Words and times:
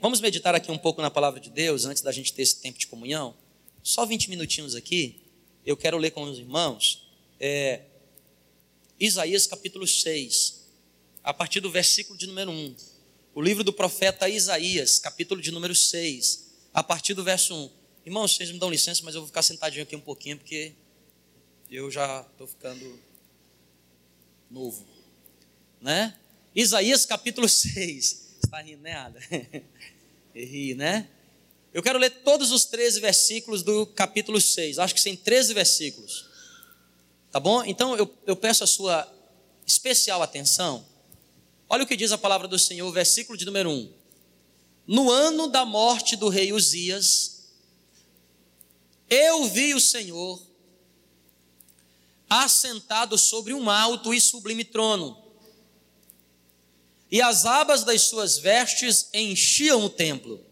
Vamos 0.00 0.18
meditar 0.18 0.54
aqui 0.54 0.72
um 0.72 0.78
pouco 0.78 1.02
na 1.02 1.10
palavra 1.10 1.38
de 1.38 1.50
Deus 1.50 1.84
antes 1.84 2.02
da 2.02 2.10
gente 2.10 2.32
ter 2.32 2.40
esse 2.40 2.56
tempo 2.56 2.78
de 2.78 2.86
comunhão? 2.86 3.36
Só 3.82 4.06
20 4.06 4.30
minutinhos 4.30 4.74
aqui. 4.74 5.22
Eu 5.64 5.76
quero 5.76 5.98
ler 5.98 6.10
com 6.10 6.22
os 6.22 6.38
irmãos. 6.38 7.06
É, 7.38 7.82
Isaías 8.98 9.46
capítulo 9.46 9.86
6, 9.86 10.66
a 11.22 11.34
partir 11.34 11.60
do 11.60 11.70
versículo 11.70 12.18
de 12.18 12.26
número 12.26 12.50
1. 12.50 12.76
O 13.34 13.42
livro 13.42 13.62
do 13.62 13.74
profeta 13.74 14.26
Isaías, 14.26 14.98
capítulo 14.98 15.42
de 15.42 15.50
número 15.50 15.74
6, 15.74 16.48
a 16.72 16.82
partir 16.82 17.12
do 17.12 17.22
verso 17.22 17.54
1. 17.54 17.70
Irmãos, 18.06 18.34
vocês 18.34 18.50
me 18.50 18.58
dão 18.58 18.70
licença, 18.70 19.02
mas 19.04 19.14
eu 19.14 19.20
vou 19.20 19.28
ficar 19.28 19.42
sentadinho 19.42 19.82
aqui 19.82 19.94
um 19.94 20.00
pouquinho, 20.00 20.38
porque 20.38 20.72
eu 21.70 21.90
já 21.90 22.22
estou 22.22 22.46
ficando 22.46 22.98
novo. 24.50 24.82
Né? 25.78 26.18
Isaías 26.54 27.04
capítulo 27.04 27.46
6. 27.50 28.19
Está 28.42 28.60
rindo, 28.60 28.82
né, 28.82 28.94
Ada? 28.94 29.20
Ri, 30.34 30.74
né? 30.74 31.08
Eu 31.72 31.82
quero 31.82 31.98
ler 31.98 32.10
todos 32.10 32.50
os 32.50 32.64
13 32.64 33.00
versículos 33.00 33.62
do 33.62 33.86
capítulo 33.86 34.40
6. 34.40 34.78
Acho 34.78 34.94
que 34.94 35.02
tem 35.02 35.16
13 35.16 35.54
versículos. 35.54 36.26
Tá 37.30 37.38
bom? 37.38 37.62
Então 37.64 37.96
eu, 37.96 38.12
eu 38.26 38.34
peço 38.34 38.64
a 38.64 38.66
sua 38.66 39.06
especial 39.66 40.22
atenção. 40.22 40.84
Olha 41.68 41.84
o 41.84 41.86
que 41.86 41.96
diz 41.96 42.10
a 42.10 42.18
palavra 42.18 42.48
do 42.48 42.58
Senhor, 42.58 42.90
versículo 42.90 43.38
de 43.38 43.44
número 43.44 43.70
1. 43.70 43.92
No 44.86 45.10
ano 45.10 45.46
da 45.46 45.64
morte 45.64 46.16
do 46.16 46.28
rei 46.28 46.52
Uzias, 46.52 47.52
eu 49.08 49.44
vi 49.46 49.74
o 49.74 49.80
Senhor 49.80 50.42
assentado 52.28 53.16
sobre 53.16 53.54
um 53.54 53.70
alto 53.70 54.12
e 54.12 54.20
sublime 54.20 54.64
trono, 54.64 55.16
e 57.10 57.20
as 57.20 57.44
abas 57.44 57.82
das 57.82 58.02
suas 58.02 58.38
vestes 58.38 59.08
enchiam 59.12 59.84
o 59.84 59.90
templo. 59.90 60.44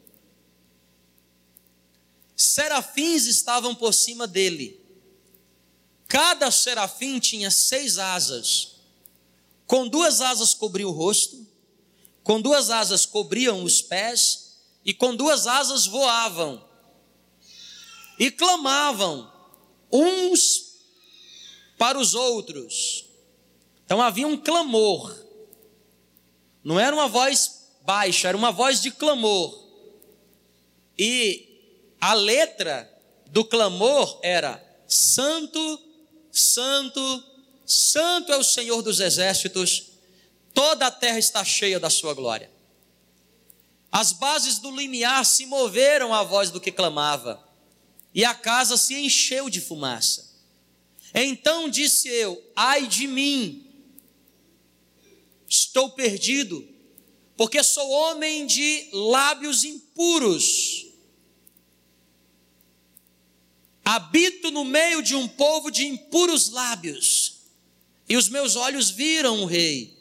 Serafins 2.34 3.26
estavam 3.26 3.74
por 3.74 3.94
cima 3.94 4.26
dele. 4.26 4.80
Cada 6.08 6.50
serafim 6.50 7.18
tinha 7.20 7.50
seis 7.50 7.98
asas. 7.98 8.76
Com 9.66 9.86
duas 9.86 10.20
asas 10.20 10.54
cobria 10.54 10.88
o 10.88 10.92
rosto, 10.92 11.46
com 12.24 12.40
duas 12.40 12.70
asas 12.70 13.04
cobriam 13.04 13.62
os 13.62 13.82
pés, 13.82 14.56
e 14.84 14.94
com 14.94 15.14
duas 15.14 15.46
asas 15.46 15.86
voavam. 15.86 16.66
E 18.18 18.30
clamavam 18.30 19.30
uns 19.92 20.78
para 21.76 21.98
os 21.98 22.14
outros. 22.14 23.04
Então 23.84 24.00
havia 24.00 24.26
um 24.26 24.36
clamor. 24.36 25.27
Não 26.68 26.78
era 26.78 26.94
uma 26.94 27.08
voz 27.08 27.62
baixa, 27.80 28.28
era 28.28 28.36
uma 28.36 28.52
voz 28.52 28.82
de 28.82 28.90
clamor. 28.90 29.58
E 30.98 31.48
a 31.98 32.12
letra 32.12 32.86
do 33.28 33.42
clamor 33.42 34.20
era: 34.22 34.62
Santo, 34.86 35.80
Santo, 36.30 37.24
Santo 37.64 38.30
é 38.32 38.36
o 38.36 38.44
Senhor 38.44 38.82
dos 38.82 39.00
exércitos, 39.00 39.92
toda 40.52 40.88
a 40.88 40.90
terra 40.90 41.18
está 41.18 41.42
cheia 41.42 41.80
da 41.80 41.88
sua 41.88 42.12
glória. 42.12 42.50
As 43.90 44.12
bases 44.12 44.58
do 44.58 44.70
limiar 44.70 45.24
se 45.24 45.46
moveram 45.46 46.12
à 46.12 46.22
voz 46.22 46.50
do 46.50 46.60
que 46.60 46.70
clamava, 46.70 47.42
e 48.14 48.26
a 48.26 48.34
casa 48.34 48.76
se 48.76 48.94
encheu 48.94 49.48
de 49.48 49.62
fumaça. 49.62 50.36
Então 51.14 51.66
disse 51.66 52.08
eu: 52.10 52.38
Ai 52.54 52.86
de 52.86 53.06
mim, 53.06 53.67
estou 55.48 55.90
perdido, 55.90 56.66
porque 57.36 57.62
sou 57.62 57.88
homem 57.90 58.46
de 58.46 58.88
lábios 58.92 59.64
impuros. 59.64 60.86
Habito 63.84 64.50
no 64.50 64.64
meio 64.64 65.02
de 65.02 65.14
um 65.14 65.26
povo 65.26 65.70
de 65.70 65.86
impuros 65.86 66.50
lábios, 66.50 67.38
e 68.08 68.16
os 68.16 68.28
meus 68.28 68.56
olhos 68.56 68.90
viram 68.90 69.42
o 69.42 69.46
Rei, 69.46 69.96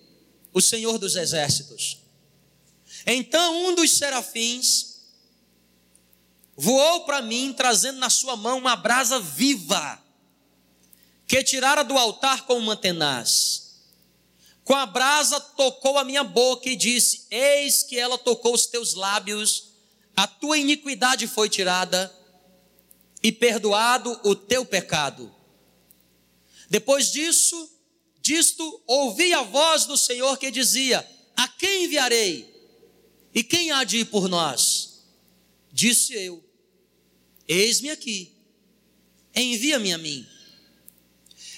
o 0.53 0.61
Senhor 0.61 0.97
dos 0.97 1.15
Exércitos. 1.15 1.97
Então 3.05 3.67
um 3.67 3.75
dos 3.75 3.91
serafins 3.97 4.97
voou 6.57 7.05
para 7.05 7.21
mim, 7.21 7.53
trazendo 7.55 7.99
na 7.99 8.09
sua 8.09 8.35
mão 8.35 8.57
uma 8.57 8.75
brasa 8.75 9.19
viva, 9.19 10.03
que 11.27 11.43
tirara 11.43 11.83
do 11.83 11.97
altar 11.97 12.45
com 12.45 12.57
uma 12.57 12.75
tenaz. 12.75 13.66
Com 14.67 14.75
a 14.75 14.85
brasa 14.85 15.39
tocou 15.39 15.97
a 15.97 16.03
minha 16.03 16.25
boca 16.25 16.69
e 16.69 16.75
disse: 16.75 17.25
Eis 17.31 17.83
que 17.83 17.97
ela 17.97 18.17
tocou 18.17 18.53
os 18.53 18.65
teus 18.65 18.95
lábios, 18.95 19.69
a 20.13 20.27
tua 20.27 20.57
iniquidade 20.57 21.25
foi 21.25 21.47
tirada 21.47 22.13
e 23.23 23.31
perdoado 23.31 24.19
o 24.25 24.35
teu 24.35 24.65
pecado. 24.65 25.33
Depois 26.69 27.09
disso, 27.13 27.71
disto, 28.21 28.83
ouvi 28.85 29.33
a 29.33 29.41
voz 29.41 29.85
do 29.85 29.95
Senhor 29.95 30.37
que 30.37 30.51
dizia: 30.51 30.99
A 31.37 31.47
quem 31.47 31.85
enviarei? 31.85 32.53
E 33.33 33.45
quem 33.45 33.71
há 33.71 33.85
de 33.85 33.99
ir 33.99 34.05
por 34.07 34.27
nós? 34.27 35.01
Disse 35.71 36.13
eu: 36.13 36.43
Eis-me 37.47 37.89
aqui, 37.89 38.35
envia-me 39.33 39.93
a 39.93 39.97
mim. 39.97 40.27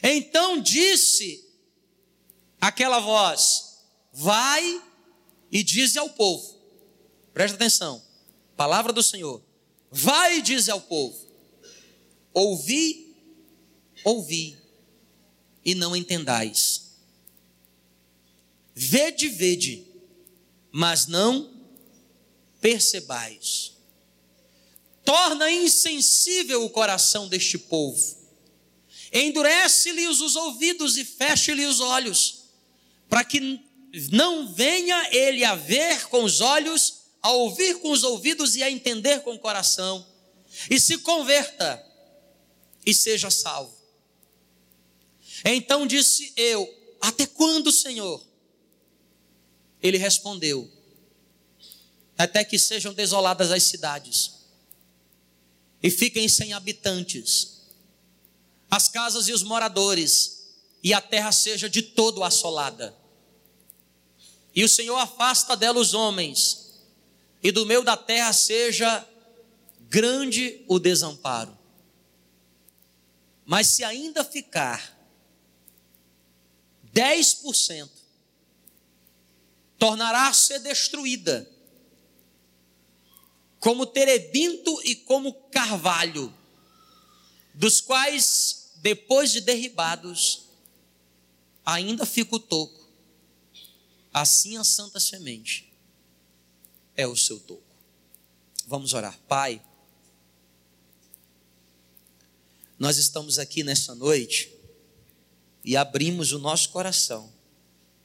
Então 0.04 0.62
disse 0.62 1.49
aquela 2.60 3.00
voz: 3.00 3.80
Vai 4.12 4.82
e 5.52 5.64
dize 5.64 5.98
ao 5.98 6.10
povo. 6.10 6.58
Presta 7.34 7.56
atenção. 7.56 8.02
Palavra 8.56 8.92
do 8.92 9.04
Senhor. 9.04 9.42
Vai 9.92 10.38
e 10.38 10.42
dize 10.42 10.70
ao 10.70 10.82
povo: 10.82 11.18
Ouvi, 12.34 13.16
ouvi, 14.04 14.58
e 15.64 15.76
não 15.76 15.96
entendais. 15.96 16.90
Vede, 18.76 19.28
vede, 19.28 19.86
mas 20.72 21.08
não 21.08 21.52
percebais. 22.62 23.74
Torna 25.04 25.52
insensível 25.52 26.64
o 26.64 26.70
coração 26.70 27.28
deste 27.28 27.58
povo 27.58 28.20
endurece-lhes 29.12 30.22
os 30.22 30.36
ouvidos 30.36 30.98
e 30.98 31.06
feche-lhe 31.06 31.66
os 31.66 31.80
olhos, 31.80 32.39
para 33.10 33.24
que 33.24 33.60
não 34.12 34.54
venha 34.54 35.10
ele 35.12 35.44
a 35.44 35.56
ver 35.56 36.08
com 36.08 36.24
os 36.24 36.40
olhos, 36.42 37.00
a 37.22 37.32
ouvir 37.32 37.80
com 37.80 37.92
os 37.92 38.04
ouvidos 38.04 38.56
e 38.56 38.64
a 38.64 38.70
entender 38.70 39.22
com 39.22 39.34
o 39.34 39.40
coração, 39.40 40.06
e 40.70 40.80
se 40.80 41.00
converta 41.00 41.84
e 42.86 42.94
seja 42.94 43.30
salvo. 43.30 43.76
Então 45.44 45.88
disse 45.88 46.32
eu: 46.36 46.68
Até 47.02 47.26
quando, 47.26 47.72
Senhor? 47.72 48.24
Ele 49.82 49.98
respondeu: 49.98 50.70
Até 52.18 52.44
que 52.44 52.60
sejam 52.60 52.94
desoladas 52.94 53.52
as 53.52 53.64
cidades 53.64 54.34
e 55.82 55.90
fiquem 55.90 56.28
sem 56.28 56.54
habitantes 56.54 57.60
as 58.70 58.88
casas 58.88 59.28
e 59.28 59.34
os 59.34 59.42
moradores, 59.42 60.46
e 60.84 60.94
a 60.94 61.02
terra 61.02 61.32
seja 61.32 61.70
de 61.70 61.82
todo 61.82 62.24
assolada. 62.24 62.96
E 64.56 64.64
o 64.64 64.70
Senhor 64.70 64.98
afasta 64.98 65.56
dela 65.56 65.80
os 65.80 65.94
homens, 65.94 66.80
e 67.42 67.52
do 67.52 67.66
meio 67.66 67.84
da 67.84 67.96
terra 67.96 68.34
seja 68.34 69.08
grande 69.90 70.64
o 70.68 70.80
desamparo. 70.80 71.58
Mas 73.46 73.68
se 73.68 73.84
ainda 73.84 74.24
ficar 74.24 74.98
10%, 76.94 77.90
tornará 79.78 80.28
a 80.28 80.34
ser 80.34 80.60
destruída, 80.60 81.50
como 83.60 83.86
terebinto 83.86 84.82
e 84.86 84.96
como 84.96 85.34
carvalho, 85.50 86.34
dos 87.54 87.82
quais 87.82 88.72
depois 88.76 89.32
de 89.32 89.42
derribados, 89.42 90.46
ainda 91.66 92.06
fica 92.06 92.36
o 92.36 92.40
toco. 92.40 92.79
Assim 94.14 94.58
a 94.58 94.64
santa 94.64 95.00
semente 95.00 95.72
é 96.96 97.08
o 97.08 97.16
seu 97.16 97.40
toco. 97.40 97.64
Vamos 98.68 98.94
orar. 98.94 99.18
Pai, 99.28 99.62
nós 102.78 102.98
estamos 102.98 103.38
aqui 103.38 103.64
nessa 103.64 103.94
noite 103.94 104.52
e 105.64 105.76
abrimos 105.76 106.32
o 106.32 106.40
nosso 106.40 106.70
coração, 106.70 107.32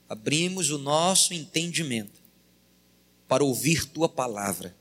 abrimos 0.09 0.71
o 0.71 0.79
nosso 0.79 1.33
entendimento 1.33 2.21
para 3.29 3.45
ouvir 3.45 3.87
tua 3.87 4.09
palavra. 4.09 4.77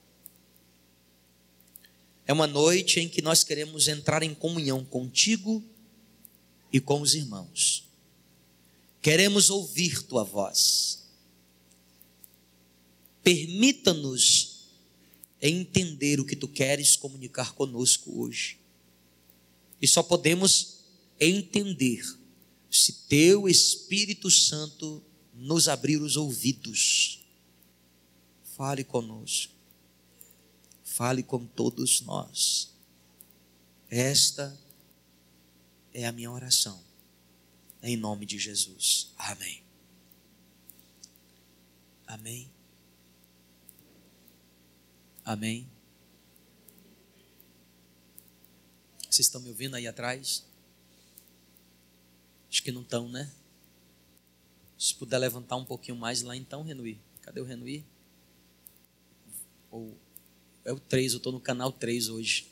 É 2.26 2.34
uma 2.34 2.48
noite 2.48 3.00
em 3.00 3.10
que 3.10 3.22
nós 3.22 3.44
queremos 3.44 3.88
entrar 3.88 4.24
em 4.24 4.34
comunhão 4.34 4.84
contigo 4.84 5.64
e 6.72 6.80
com 6.80 7.02
os 7.02 7.14
irmãos. 7.14 7.88
Queremos 9.02 9.50
ouvir 9.50 10.02
tua 10.04 10.24
voz. 10.24 11.03
Permita-nos 13.24 14.68
entender 15.42 16.20
o 16.20 16.26
que 16.26 16.36
tu 16.36 16.48
queres 16.48 16.96
comunicar 16.96 17.54
conosco 17.54 18.22
hoje. 18.22 18.58
E 19.82 19.88
só 19.88 20.02
podemos 20.04 20.80
entender 21.20 22.04
se 22.70 22.94
teu 23.08 23.48
Espírito 23.48 24.32
Santo 24.32 25.04
nos 25.34 25.68
abrir 25.68 26.02
os 26.02 26.18
ouvidos. 26.18 27.20
Fale 28.56 28.84
conosco. 28.84 29.54
Fale 30.84 31.24
com 31.24 31.46
todos 31.46 32.02
nós. 32.02 32.72
Esta 33.90 34.58
é 35.94 36.06
a 36.06 36.12
minha 36.12 36.32
oração. 36.32 36.84
Em 37.82 37.98
nome 37.98 38.26
de 38.26 38.40
Jesus. 38.40 39.12
Amém. 39.18 39.64
Amém. 42.08 42.53
Amém. 45.26 45.68
Vocês 49.10 49.28
estão 49.28 49.42
me 49.42 49.50
ouvindo 49.50 49.76
aí 49.76 49.88
atrás? 49.88 50.44
Acho 52.50 52.64
que 52.64 52.72
não 52.72 52.82
estão, 52.82 53.08
né? 53.08 53.32
Se 54.78 54.96
puder 54.96 55.18
levantar 55.20 55.56
um 55.56 55.66
pouquinho 55.66 55.96
mais 55.96 56.22
lá 56.24 56.36
então, 56.36 56.64
Renui. 56.64 57.00
Cadê 57.22 57.40
o 57.40 57.46
Renui? 57.46 57.86
Ou 59.72 59.98
é 60.66 60.72
o 60.72 60.80
3, 60.80 61.14
eu 61.14 61.18
estou 61.18 61.32
no 61.32 61.40
canal 61.40 61.72
3 61.72 62.10
hoje. 62.10 62.48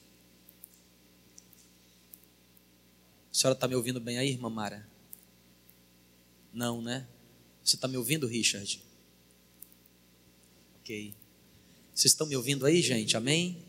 A 3.32 3.34
senhora 3.34 3.56
está 3.56 3.68
me 3.68 3.76
ouvindo 3.76 4.00
bem 4.00 4.18
aí, 4.18 4.30
irmã 4.30 4.50
Mara? 4.50 4.88
Não, 6.54 6.82
né? 6.82 7.08
Você 7.64 7.76
está 7.76 7.88
me 7.88 7.98
ouvindo, 7.98 8.28
Richard? 8.28 8.84
Ok. 10.80 11.14
Vocês 11.94 12.14
estão 12.14 12.26
me 12.26 12.36
ouvindo 12.36 12.66
aí, 12.66 12.82
gente? 12.82 13.16
Amém? 13.18 13.64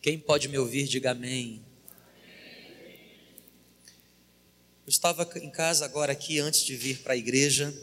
Quem 0.00 0.18
pode 0.18 0.48
me 0.48 0.58
ouvir, 0.58 0.86
diga 0.86 1.10
amém. 1.10 1.64
Eu 4.86 4.90
estava 4.90 5.28
em 5.38 5.50
casa 5.50 5.84
agora 5.84 6.12
aqui 6.12 6.38
antes 6.38 6.62
de 6.62 6.76
vir 6.76 7.00
para 7.02 7.14
a 7.14 7.16
igreja 7.16 7.74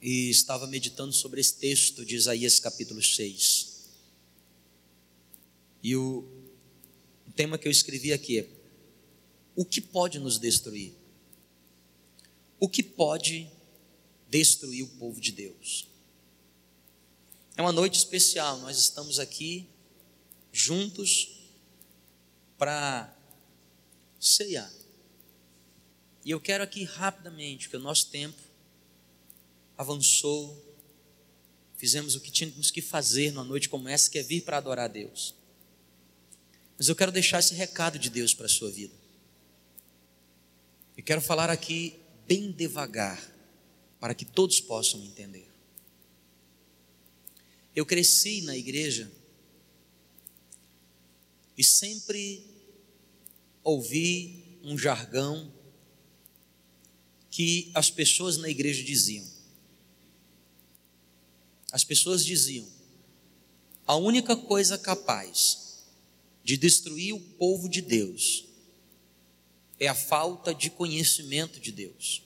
e 0.00 0.30
estava 0.30 0.66
meditando 0.66 1.12
sobre 1.12 1.40
esse 1.40 1.56
texto 1.56 2.04
de 2.04 2.14
Isaías 2.14 2.60
capítulo 2.60 3.02
6. 3.02 3.76
E 5.82 5.96
o, 5.96 6.24
tema 7.36 7.58
que 7.58 7.68
eu 7.68 7.72
escrevi 7.72 8.12
aqui 8.12 8.40
é: 8.40 8.48
O 9.54 9.64
que 9.64 9.80
pode 9.80 10.18
nos 10.18 10.38
destruir? 10.38 10.94
O 12.58 12.68
que 12.68 12.82
pode 12.82 13.48
destruir 14.28 14.82
o 14.82 14.88
povo 14.88 15.20
de 15.20 15.30
Deus? 15.30 15.86
É 17.56 17.62
uma 17.62 17.72
noite 17.72 17.96
especial, 17.96 18.58
nós 18.58 18.76
estamos 18.76 19.18
aqui 19.18 19.66
juntos 20.52 21.40
para 22.58 23.16
ceiar. 24.20 24.70
E 26.22 26.30
eu 26.30 26.38
quero 26.38 26.62
aqui 26.62 26.84
rapidamente, 26.84 27.70
que 27.70 27.76
o 27.76 27.80
nosso 27.80 28.10
tempo 28.10 28.42
avançou, 29.78 30.62
fizemos 31.78 32.14
o 32.14 32.20
que 32.20 32.30
tínhamos 32.30 32.70
que 32.70 32.82
fazer 32.82 33.30
numa 33.30 33.44
noite 33.44 33.70
como 33.70 33.88
essa, 33.88 34.10
que 34.10 34.18
é 34.18 34.22
vir 34.22 34.42
para 34.42 34.58
adorar 34.58 34.84
a 34.84 34.88
Deus. 34.88 35.34
Mas 36.76 36.88
eu 36.88 36.96
quero 36.96 37.10
deixar 37.10 37.38
esse 37.38 37.54
recado 37.54 37.98
de 37.98 38.10
Deus 38.10 38.34
para 38.34 38.44
a 38.44 38.50
sua 38.50 38.70
vida. 38.70 38.94
E 40.94 41.00
quero 41.00 41.22
falar 41.22 41.48
aqui 41.48 41.98
bem 42.26 42.52
devagar, 42.52 43.18
para 43.98 44.14
que 44.14 44.26
todos 44.26 44.60
possam 44.60 45.02
entender. 45.02 45.55
Eu 47.76 47.84
cresci 47.84 48.40
na 48.40 48.56
igreja 48.56 49.12
e 51.58 51.62
sempre 51.62 52.42
ouvi 53.62 54.58
um 54.62 54.78
jargão 54.78 55.52
que 57.30 57.70
as 57.74 57.90
pessoas 57.90 58.38
na 58.38 58.48
igreja 58.48 58.82
diziam. 58.82 59.26
As 61.70 61.84
pessoas 61.84 62.24
diziam: 62.24 62.66
a 63.86 63.94
única 63.94 64.34
coisa 64.34 64.78
capaz 64.78 65.84
de 66.42 66.56
destruir 66.56 67.12
o 67.12 67.20
povo 67.20 67.68
de 67.68 67.82
Deus 67.82 68.46
é 69.78 69.86
a 69.86 69.94
falta 69.94 70.54
de 70.54 70.70
conhecimento 70.70 71.60
de 71.60 71.70
Deus. 71.70 72.22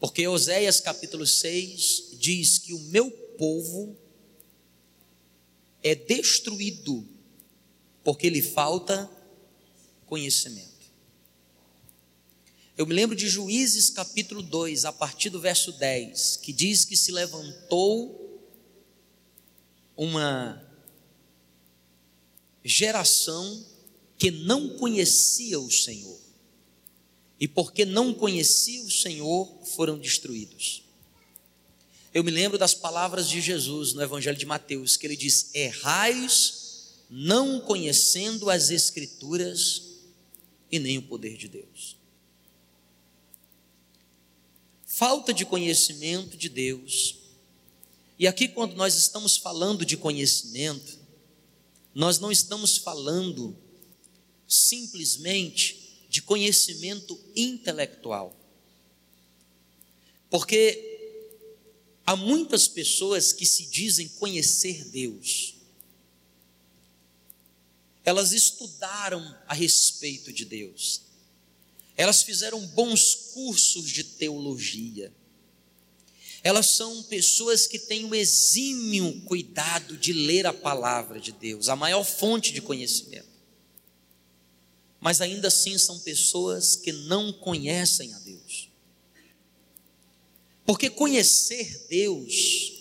Porque 0.00 0.26
Oséias 0.26 0.80
capítulo 0.80 1.26
6 1.26 2.16
diz 2.18 2.58
que 2.58 2.72
o 2.72 2.78
meu 2.84 3.23
povo 3.36 3.96
é 5.82 5.94
destruído 5.94 7.06
porque 8.02 8.28
lhe 8.28 8.42
falta 8.42 9.10
conhecimento. 10.06 10.74
Eu 12.76 12.86
me 12.86 12.94
lembro 12.94 13.14
de 13.14 13.28
Juízes 13.28 13.90
capítulo 13.90 14.42
2, 14.42 14.84
a 14.84 14.92
partir 14.92 15.30
do 15.30 15.40
verso 15.40 15.72
10, 15.72 16.38
que 16.38 16.52
diz 16.52 16.84
que 16.84 16.96
se 16.96 17.12
levantou 17.12 18.42
uma 19.96 20.60
geração 22.64 23.64
que 24.18 24.30
não 24.30 24.76
conhecia 24.76 25.60
o 25.60 25.70
Senhor. 25.70 26.18
E 27.38 27.46
porque 27.46 27.84
não 27.84 28.14
conhecia 28.14 28.82
o 28.82 28.90
Senhor, 28.90 29.64
foram 29.66 29.98
destruídos. 29.98 30.83
Eu 32.14 32.24
me 32.24 32.30
lembro 32.30 32.56
das 32.56 32.72
palavras 32.72 33.28
de 33.28 33.40
Jesus 33.40 33.92
no 33.92 34.00
Evangelho 34.00 34.38
de 34.38 34.46
Mateus, 34.46 34.96
que 34.96 35.06
ele 35.06 35.16
diz: 35.16 35.50
Errais 35.52 36.94
não 37.10 37.60
conhecendo 37.60 38.48
as 38.48 38.70
Escrituras 38.70 39.82
e 40.70 40.78
nem 40.78 40.96
o 40.96 41.02
poder 41.02 41.36
de 41.36 41.48
Deus 41.48 41.96
falta 44.94 45.34
de 45.34 45.44
conhecimento 45.44 46.36
de 46.36 46.48
Deus. 46.48 47.16
E 48.16 48.28
aqui, 48.28 48.46
quando 48.46 48.76
nós 48.76 48.94
estamos 48.94 49.36
falando 49.36 49.84
de 49.84 49.96
conhecimento, 49.96 51.00
nós 51.92 52.20
não 52.20 52.30
estamos 52.30 52.76
falando 52.76 53.56
simplesmente 54.46 56.06
de 56.08 56.22
conhecimento 56.22 57.20
intelectual. 57.34 58.36
Porque 60.30 60.93
há 62.06 62.16
muitas 62.16 62.68
pessoas 62.68 63.32
que 63.32 63.46
se 63.46 63.66
dizem 63.66 64.08
conhecer 64.08 64.84
Deus. 64.84 65.54
Elas 68.04 68.32
estudaram 68.32 69.22
a 69.46 69.54
respeito 69.54 70.32
de 70.32 70.44
Deus, 70.44 71.02
elas 71.96 72.22
fizeram 72.22 72.64
bons 72.68 73.14
cursos 73.32 73.88
de 73.88 74.04
teologia. 74.04 75.12
Elas 76.42 76.70
são 76.70 77.02
pessoas 77.04 77.66
que 77.66 77.78
têm 77.78 78.04
o 78.04 78.14
exímio 78.14 79.22
cuidado 79.22 79.96
de 79.96 80.12
ler 80.12 80.46
a 80.46 80.52
palavra 80.52 81.18
de 81.18 81.32
Deus, 81.32 81.70
a 81.70 81.76
maior 81.76 82.04
fonte 82.04 82.52
de 82.52 82.60
conhecimento. 82.60 83.32
Mas 85.00 85.22
ainda 85.22 85.48
assim 85.48 85.78
são 85.78 85.98
pessoas 86.00 86.76
que 86.76 86.92
não 86.92 87.32
conhecem 87.32 88.12
a 88.12 88.18
Deus. 88.18 88.68
Porque 90.64 90.88
conhecer 90.88 91.86
Deus, 91.88 92.72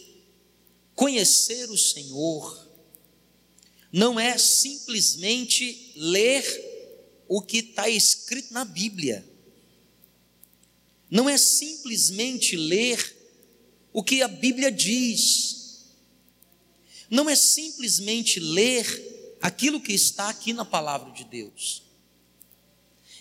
conhecer 0.96 1.70
o 1.70 1.78
Senhor, 1.78 2.64
não 3.92 4.20
é 4.20 4.38
simplesmente 4.38 5.92
ler 5.96 6.44
o 7.28 7.42
que 7.42 7.58
está 7.58 7.90
escrito 7.90 8.54
na 8.54 8.66
Bíblia. 8.66 9.26
Não 11.10 11.30
é 11.30 11.38
simplesmente 11.38 12.56
ler 12.56 13.16
o 13.92 14.04
que 14.04 14.24
a 14.24 14.28
Bíblia 14.28 14.72
diz. 14.72 15.86
Não 17.10 17.30
é 17.30 17.36
simplesmente 17.36 18.40
ler 18.40 19.38
aquilo 19.40 19.80
que 19.80 19.94
está 19.94 20.30
aqui 20.30 20.54
na 20.54 20.66
palavra 20.66 21.12
de 21.12 21.24
Deus. 21.26 21.84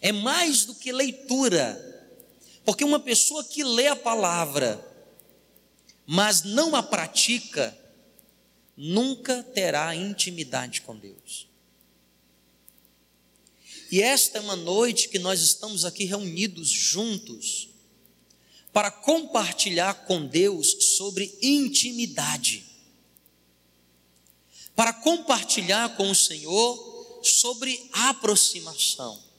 É 0.00 0.10
mais 0.10 0.64
do 0.64 0.74
que 0.74 0.90
leitura. 0.90 1.91
Porque 2.64 2.84
uma 2.84 3.00
pessoa 3.00 3.42
que 3.44 3.64
lê 3.64 3.88
a 3.88 3.96
palavra, 3.96 4.80
mas 6.06 6.42
não 6.42 6.76
a 6.76 6.82
pratica, 6.82 7.76
nunca 8.76 9.42
terá 9.42 9.94
intimidade 9.94 10.80
com 10.82 10.96
Deus. 10.96 11.48
E 13.90 14.00
esta 14.00 14.38
é 14.38 14.40
uma 14.40 14.56
noite 14.56 15.08
que 15.08 15.18
nós 15.18 15.42
estamos 15.42 15.84
aqui 15.84 16.04
reunidos 16.04 16.68
juntos 16.68 17.68
para 18.72 18.90
compartilhar 18.90 20.06
com 20.06 20.24
Deus 20.24 20.96
sobre 20.96 21.36
intimidade, 21.42 22.64
para 24.74 24.94
compartilhar 24.94 25.94
com 25.94 26.10
o 26.10 26.14
Senhor 26.14 27.20
sobre 27.22 27.90
aproximação. 27.92 29.31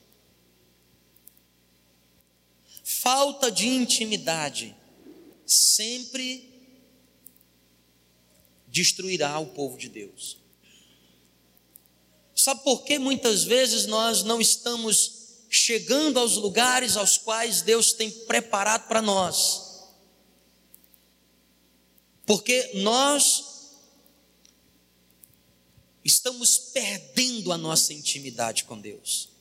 Falta 3.04 3.52
de 3.52 3.68
intimidade 3.68 4.74
sempre 5.44 6.50
destruirá 8.66 9.38
o 9.38 9.48
povo 9.48 9.76
de 9.76 9.90
Deus. 9.90 10.38
Sabe 12.34 12.64
por 12.64 12.82
que 12.82 12.98
muitas 12.98 13.44
vezes 13.44 13.84
nós 13.84 14.22
não 14.22 14.40
estamos 14.40 15.42
chegando 15.50 16.18
aos 16.18 16.36
lugares 16.36 16.96
aos 16.96 17.18
quais 17.18 17.60
Deus 17.60 17.92
tem 17.92 18.10
preparado 18.10 18.88
para 18.88 19.02
nós? 19.02 19.82
Porque 22.24 22.70
nós 22.76 23.74
estamos 26.02 26.56
perdendo 26.56 27.52
a 27.52 27.58
nossa 27.58 27.92
intimidade 27.92 28.64
com 28.64 28.80
Deus. 28.80 29.33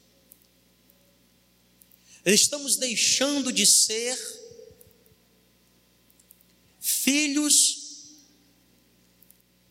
Estamos 2.25 2.77
deixando 2.77 3.51
de 3.51 3.65
ser 3.65 4.17
filhos 6.79 7.83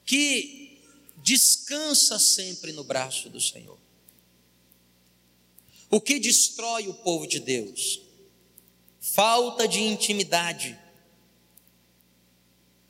que 0.04 0.82
descansa 1.16 2.18
sempre 2.18 2.73
no 2.73 2.85
braço 2.85 3.30
do 3.30 3.40
Senhor. 3.40 3.78
O 5.88 6.00
que 6.00 6.18
destrói 6.18 6.88
o 6.88 6.94
povo 6.94 7.26
de 7.26 7.40
Deus? 7.40 8.02
Falta 9.00 9.66
de 9.66 9.80
intimidade. 9.80 10.78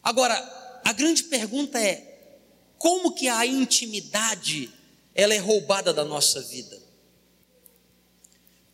Agora, 0.02 0.34
a 0.84 0.92
grande 0.92 1.24
pergunta 1.24 1.80
é: 1.80 2.40
como 2.78 3.14
que 3.14 3.28
a 3.28 3.46
intimidade 3.46 4.68
ela 5.14 5.34
é 5.34 5.38
roubada 5.38 5.92
da 5.92 6.04
nossa 6.04 6.40
vida? 6.40 6.81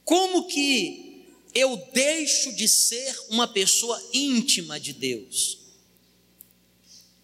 Como 0.09 0.47
que 0.47 1.29
eu 1.55 1.77
deixo 1.93 2.51
de 2.55 2.67
ser 2.67 3.15
uma 3.29 3.47
pessoa 3.47 4.03
íntima 4.15 4.81
de 4.81 4.95
Deus? 4.95 5.59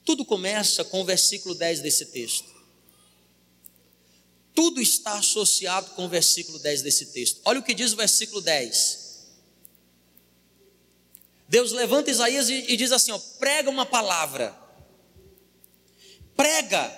Tudo 0.04 0.22
começa 0.22 0.84
com 0.84 1.00
o 1.00 1.04
versículo 1.04 1.54
10 1.54 1.80
desse 1.80 2.04
texto. 2.04 2.54
Tudo 4.54 4.82
está 4.82 5.16
associado 5.16 5.92
com 5.92 6.04
o 6.04 6.10
versículo 6.10 6.58
10 6.58 6.82
desse 6.82 7.06
texto. 7.06 7.40
Olha 7.46 7.58
o 7.58 7.62
que 7.62 7.72
diz 7.72 7.94
o 7.94 7.96
versículo 7.96 8.42
10. 8.42 9.28
Deus 11.48 11.72
levanta 11.72 12.10
Isaías 12.10 12.50
e, 12.50 12.70
e 12.70 12.76
diz 12.76 12.92
assim: 12.92 13.12
ó, 13.12 13.18
prega 13.38 13.70
uma 13.70 13.86
palavra. 13.86 14.54
Prega, 16.36 16.94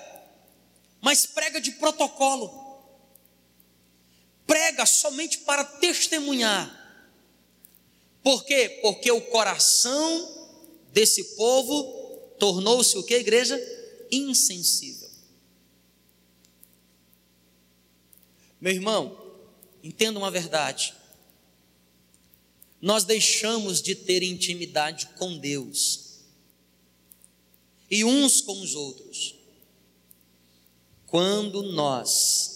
mas 1.00 1.26
prega 1.26 1.61
de 1.61 1.71
protocolo. 1.71 2.65
Prega 4.47 4.87
somente 4.87 5.38
para 5.38 5.65
testemunhar. 5.65 6.73
Por 8.23 8.45
quê? 8.45 8.79
Porque 8.83 9.11
o 9.11 9.21
coração 9.21 10.50
desse 10.93 11.23
povo 11.37 12.19
tornou-se 12.38 12.97
o 12.97 13.03
que, 13.03 13.15
igreja? 13.15 13.59
Insensível. 14.11 15.11
Meu 18.61 18.73
irmão, 18.73 19.17
entenda 19.83 20.19
uma 20.19 20.31
verdade. 20.31 20.95
Nós 22.81 23.05
deixamos 23.05 23.81
de 23.83 23.95
ter 23.95 24.23
intimidade 24.23 25.07
com 25.19 25.37
Deus 25.37 26.21
e 27.91 28.05
uns 28.05 28.41
com 28.41 28.61
os 28.61 28.75
outros 28.75 29.37
quando 31.07 31.62
nós, 31.62 32.56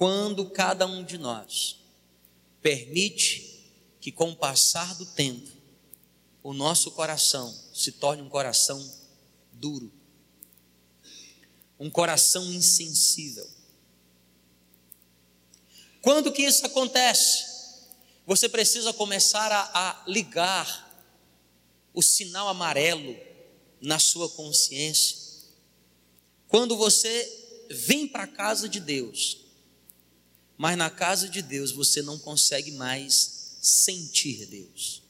quando 0.00 0.48
cada 0.48 0.86
um 0.86 1.04
de 1.04 1.18
nós 1.18 1.76
permite 2.62 3.70
que 4.00 4.10
com 4.10 4.30
o 4.30 4.34
passar 4.34 4.94
do 4.94 5.04
tempo 5.04 5.46
o 6.42 6.54
nosso 6.54 6.92
coração 6.92 7.54
se 7.74 7.92
torne 7.92 8.22
um 8.22 8.28
coração 8.30 8.82
duro, 9.52 9.92
um 11.78 11.90
coração 11.90 12.50
insensível. 12.50 13.46
Quando 16.00 16.32
que 16.32 16.44
isso 16.44 16.64
acontece? 16.64 17.44
Você 18.24 18.48
precisa 18.48 18.94
começar 18.94 19.52
a, 19.52 19.70
a 19.74 20.04
ligar 20.06 20.98
o 21.92 22.00
sinal 22.00 22.48
amarelo 22.48 23.14
na 23.82 23.98
sua 23.98 24.30
consciência. 24.30 25.18
Quando 26.48 26.74
você 26.74 27.66
vem 27.68 28.08
para 28.08 28.22
a 28.22 28.26
casa 28.26 28.66
de 28.66 28.80
Deus, 28.80 29.49
mas 30.60 30.76
na 30.76 30.90
casa 30.90 31.26
de 31.26 31.40
Deus 31.40 31.72
você 31.72 32.02
não 32.02 32.18
consegue 32.18 32.72
mais 32.72 33.56
sentir 33.62 34.44
Deus 34.44 35.02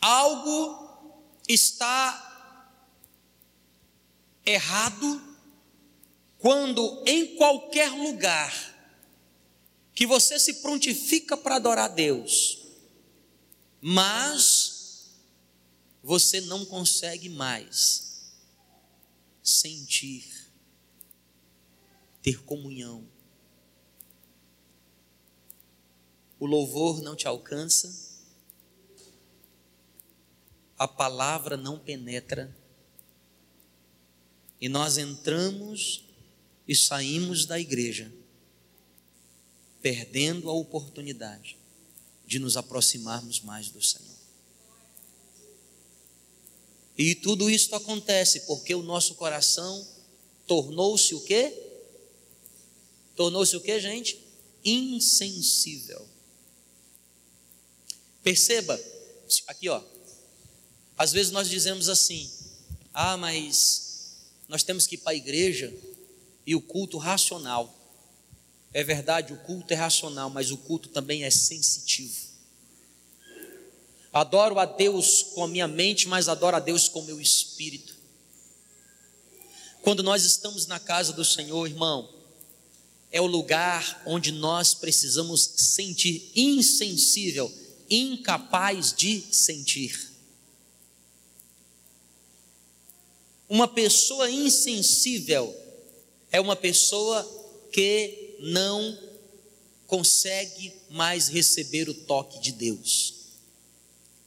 algo 0.00 1.24
está 1.48 2.22
errado 4.44 5.36
quando 6.38 7.02
em 7.06 7.34
qualquer 7.34 7.90
lugar 7.90 8.54
que 9.92 10.06
você 10.06 10.38
se 10.38 10.54
prontifica 10.54 11.36
para 11.36 11.56
adorar 11.56 11.88
Deus, 11.88 12.58
mas 13.80 15.08
você 16.02 16.40
não 16.42 16.66
consegue 16.66 17.30
mais 17.30 18.30
sentir, 19.42 20.52
ter 22.22 22.44
comunhão. 22.44 23.08
O 26.38 26.46
louvor 26.46 27.00
não 27.00 27.16
te 27.16 27.26
alcança, 27.26 28.06
a 30.78 30.86
palavra 30.86 31.56
não 31.56 31.78
penetra 31.78 32.54
e 34.60 34.68
nós 34.68 34.98
entramos 34.98 36.04
e 36.66 36.74
saímos 36.74 37.46
da 37.46 37.58
igreja, 37.58 38.12
perdendo 39.80 40.50
a 40.50 40.52
oportunidade 40.52 41.56
de 42.26 42.38
nos 42.38 42.56
aproximarmos 42.56 43.40
mais 43.40 43.70
do 43.70 43.82
Senhor. 43.82 44.16
E 46.98 47.14
tudo 47.14 47.50
isso 47.50 47.74
acontece 47.74 48.40
porque 48.40 48.74
o 48.74 48.82
nosso 48.82 49.14
coração 49.14 49.86
tornou-se 50.46 51.14
o 51.14 51.20
quê? 51.20 51.52
Tornou-se 53.14 53.54
o 53.54 53.60
quê, 53.60 53.78
gente? 53.78 54.18
Insensível. 54.64 56.15
Perceba, 58.26 58.76
aqui 59.46 59.68
ó, 59.68 59.80
às 60.98 61.12
vezes 61.12 61.30
nós 61.30 61.48
dizemos 61.48 61.88
assim: 61.88 62.28
ah, 62.92 63.16
mas 63.16 64.16
nós 64.48 64.64
temos 64.64 64.84
que 64.84 64.96
ir 64.96 64.98
para 64.98 65.12
a 65.12 65.14
igreja 65.14 65.72
e 66.44 66.52
o 66.52 66.60
culto 66.60 66.98
racional. 66.98 67.72
É 68.72 68.82
verdade, 68.82 69.32
o 69.32 69.36
culto 69.36 69.72
é 69.72 69.76
racional, 69.76 70.28
mas 70.28 70.50
o 70.50 70.56
culto 70.56 70.88
também 70.88 71.22
é 71.22 71.30
sensitivo. 71.30 72.16
Adoro 74.12 74.58
a 74.58 74.64
Deus 74.66 75.22
com 75.32 75.44
a 75.44 75.48
minha 75.48 75.68
mente, 75.68 76.08
mas 76.08 76.28
adoro 76.28 76.56
a 76.56 76.60
Deus 76.60 76.88
com 76.88 77.02
o 77.02 77.04
meu 77.04 77.20
espírito. 77.20 77.94
Quando 79.82 80.02
nós 80.02 80.24
estamos 80.24 80.66
na 80.66 80.80
casa 80.80 81.12
do 81.12 81.24
Senhor, 81.24 81.64
irmão, 81.64 82.12
é 83.12 83.20
o 83.20 83.26
lugar 83.26 84.02
onde 84.04 84.32
nós 84.32 84.74
precisamos 84.74 85.48
sentir 85.58 86.32
insensível, 86.34 87.65
incapaz 87.88 88.92
de 88.92 89.20
sentir. 89.32 90.10
Uma 93.48 93.68
pessoa 93.68 94.30
insensível 94.30 95.54
é 96.32 96.40
uma 96.40 96.56
pessoa 96.56 97.24
que 97.70 98.36
não 98.40 98.98
consegue 99.86 100.72
mais 100.90 101.28
receber 101.28 101.88
o 101.88 101.94
toque 101.94 102.40
de 102.40 102.52
Deus. 102.52 103.14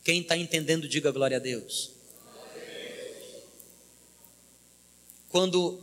Quem 0.03 0.21
está 0.21 0.37
entendendo, 0.37 0.87
diga 0.87 1.11
glória 1.11 1.37
a 1.37 1.39
Deus. 1.39 1.91
Quando 5.29 5.79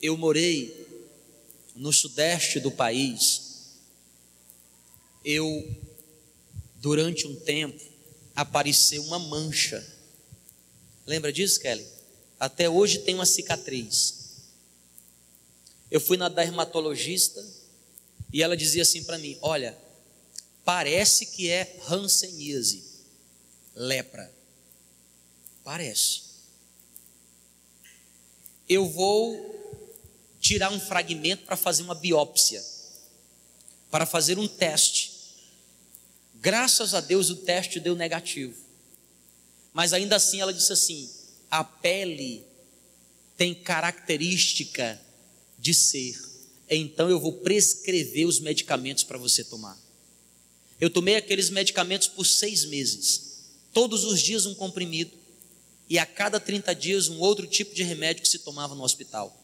eu 0.00 0.16
morei 0.16 0.86
no 1.74 1.92
sudeste 1.92 2.60
do 2.60 2.70
país, 2.70 3.78
eu, 5.24 5.76
durante 6.80 7.26
um 7.26 7.36
tempo, 7.36 7.80
apareceu 8.34 9.02
uma 9.04 9.18
mancha. 9.18 9.86
Lembra 11.06 11.32
disso, 11.32 11.60
Kelly? 11.60 11.86
Até 12.38 12.68
hoje 12.68 13.00
tem 13.00 13.14
uma 13.14 13.26
cicatriz. 13.26 14.20
Eu 15.90 16.00
fui 16.00 16.16
na 16.16 16.28
dermatologista 16.28 17.44
e 18.32 18.42
ela 18.42 18.56
dizia 18.56 18.82
assim 18.82 19.04
para 19.04 19.18
mim: 19.18 19.36
Olha, 19.42 19.76
parece 20.64 21.26
que 21.26 21.50
é 21.50 21.78
hanseníase, 21.88 22.82
lepra. 23.74 24.32
Parece. 25.62 26.22
Eu 28.68 28.88
vou 28.88 29.60
tirar 30.40 30.72
um 30.72 30.80
fragmento 30.80 31.44
para 31.44 31.56
fazer 31.56 31.82
uma 31.82 31.94
biópsia, 31.94 32.64
para 33.90 34.06
fazer 34.06 34.38
um 34.38 34.48
teste. 34.48 35.09
Graças 36.40 36.94
a 36.94 37.00
Deus 37.00 37.28
o 37.28 37.36
teste 37.36 37.78
deu 37.78 37.94
negativo. 37.94 38.54
Mas 39.72 39.92
ainda 39.92 40.16
assim 40.16 40.40
ela 40.40 40.52
disse 40.52 40.72
assim: 40.72 41.10
a 41.50 41.62
pele 41.62 42.44
tem 43.36 43.54
característica 43.54 45.00
de 45.58 45.74
ser. 45.74 46.18
Então 46.68 47.10
eu 47.10 47.20
vou 47.20 47.34
prescrever 47.34 48.26
os 48.26 48.40
medicamentos 48.40 49.04
para 49.04 49.18
você 49.18 49.44
tomar. 49.44 49.78
Eu 50.80 50.88
tomei 50.88 51.16
aqueles 51.16 51.50
medicamentos 51.50 52.08
por 52.08 52.24
seis 52.24 52.64
meses, 52.64 53.50
todos 53.72 54.04
os 54.04 54.20
dias 54.20 54.46
um 54.46 54.54
comprimido, 54.54 55.12
e 55.90 55.98
a 55.98 56.06
cada 56.06 56.40
30 56.40 56.74
dias 56.74 57.08
um 57.08 57.18
outro 57.18 57.46
tipo 57.46 57.74
de 57.74 57.82
remédio 57.82 58.22
que 58.22 58.28
se 58.28 58.38
tomava 58.38 58.74
no 58.74 58.82
hospital. 58.82 59.36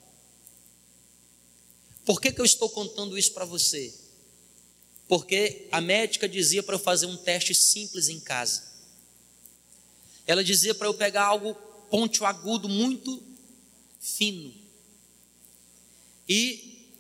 Por 2.07 2.21
que, 2.21 2.33
que 2.33 2.41
eu 2.41 2.45
estou 2.45 2.71
contando 2.71 3.19
isso 3.19 3.33
para 3.33 3.45
você? 3.45 3.93
Porque 5.09 5.69
a 5.71 5.81
médica 5.81 6.29
dizia 6.29 6.63
para 6.63 6.75
eu 6.75 6.79
fazer 6.81 7.07
um 7.07 7.17
teste 7.17 7.55
simples 7.55 8.09
em 8.09 8.19
casa. 8.19 8.63
Ela 10.27 10.43
dizia 10.43 10.75
para 10.75 10.89
eu 10.89 10.95
pegar 10.95 11.25
algo 11.25 11.55
ponto 11.91 12.25
agudo 12.25 12.69
muito 12.69 13.23
fino. 14.01 14.53
E 16.29 16.91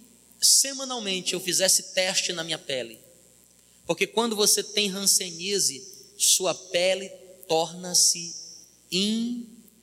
semanalmente 0.41 1.35
eu 1.35 1.41
fizesse 1.41 1.95
teste 1.95 2.33
na 2.33 2.45
minha 2.45 2.59
pele. 2.59 3.01
Porque 3.87 4.07
quando 4.07 4.37
você 4.37 4.63
tem 4.63 4.91
hanseníase, 4.91 5.85
sua 6.17 6.55
pele 6.55 7.09
torna-se 7.49 8.35
insensível. 8.91 9.77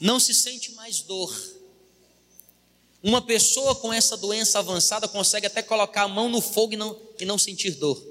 Não 0.00 0.18
se 0.20 0.34
sente 0.34 0.72
mais 0.72 1.00
dor. 1.00 1.32
Uma 3.04 3.20
pessoa 3.20 3.74
com 3.74 3.92
essa 3.92 4.16
doença 4.16 4.58
avançada 4.58 5.06
consegue 5.06 5.46
até 5.46 5.62
colocar 5.62 6.04
a 6.04 6.08
mão 6.08 6.30
no 6.30 6.40
fogo 6.40 6.72
e 6.72 6.76
não, 6.78 6.98
e 7.20 7.26
não 7.26 7.36
sentir 7.36 7.72
dor. 7.72 8.02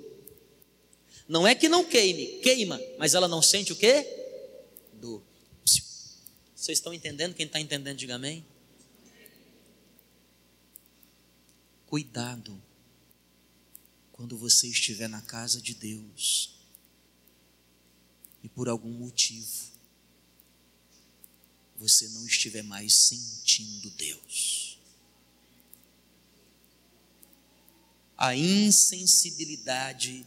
Não 1.28 1.48
é 1.48 1.56
que 1.56 1.68
não 1.68 1.84
queime, 1.84 2.40
queima, 2.44 2.80
mas 3.00 3.16
ela 3.16 3.28
não 3.28 3.42
sente 3.42 3.74
o 3.74 3.76
quê? 3.76 4.06
Dor. 4.94 5.24
Vocês 6.56 6.78
estão 6.78 6.94
entendendo? 6.94 7.34
Quem 7.34 7.48
está 7.48 7.60
entendendo, 7.60 7.98
diga 7.98 8.14
amém. 8.14 8.46
Cuidado 11.88 12.62
quando 14.12 14.38
você 14.38 14.68
estiver 14.68 15.10
na 15.10 15.24
casa 15.24 15.60
de 15.60 15.74
Deus 15.74 16.54
e 18.44 18.48
por 18.48 18.70
algum 18.70 18.92
motivo 18.92 19.74
você 21.78 22.08
não 22.10 22.28
estiver 22.28 22.62
mais 22.62 22.94
sentindo 22.94 23.90
Deus. 23.90 24.63
A 28.18 28.36
insensibilidade 28.36 30.26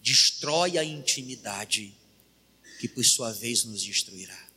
destrói 0.00 0.78
a 0.78 0.84
intimidade, 0.84 1.94
que 2.78 2.88
por 2.88 3.04
sua 3.04 3.32
vez 3.32 3.64
nos 3.64 3.82
destruirá. 3.82 4.48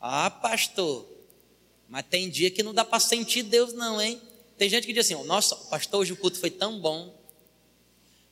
Ah, 0.00 0.30
pastor, 0.30 1.08
mas 1.88 2.06
tem 2.08 2.30
dia 2.30 2.50
que 2.50 2.62
não 2.62 2.72
dá 2.72 2.84
para 2.84 3.00
sentir 3.00 3.42
Deus, 3.42 3.72
não, 3.72 4.00
hein? 4.00 4.20
Tem 4.56 4.68
gente 4.68 4.86
que 4.86 4.92
diz 4.92 5.06
assim: 5.06 5.22
Nossa, 5.24 5.56
pastor, 5.56 6.00
hoje 6.00 6.12
o 6.12 6.16
culto 6.16 6.38
foi 6.38 6.50
tão 6.50 6.80
bom. 6.80 7.14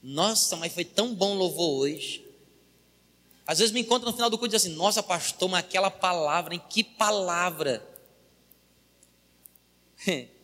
Nossa, 0.02 0.56
mas 0.56 0.72
foi 0.72 0.84
tão 0.84 1.14
bom 1.14 1.34
louvor 1.34 1.80
hoje. 1.80 2.24
Às 3.46 3.58
vezes 3.58 3.72
me 3.72 3.80
encontra 3.80 4.08
no 4.08 4.14
final 4.14 4.30
do 4.30 4.38
culto 4.38 4.54
e 4.54 4.56
diz 4.56 4.64
assim: 4.64 4.76
Nossa, 4.76 5.02
pastor, 5.02 5.48
mas 5.48 5.60
aquela 5.60 5.90
palavra, 5.90 6.54
em 6.54 6.58
que 6.58 6.82
palavra? 6.82 7.86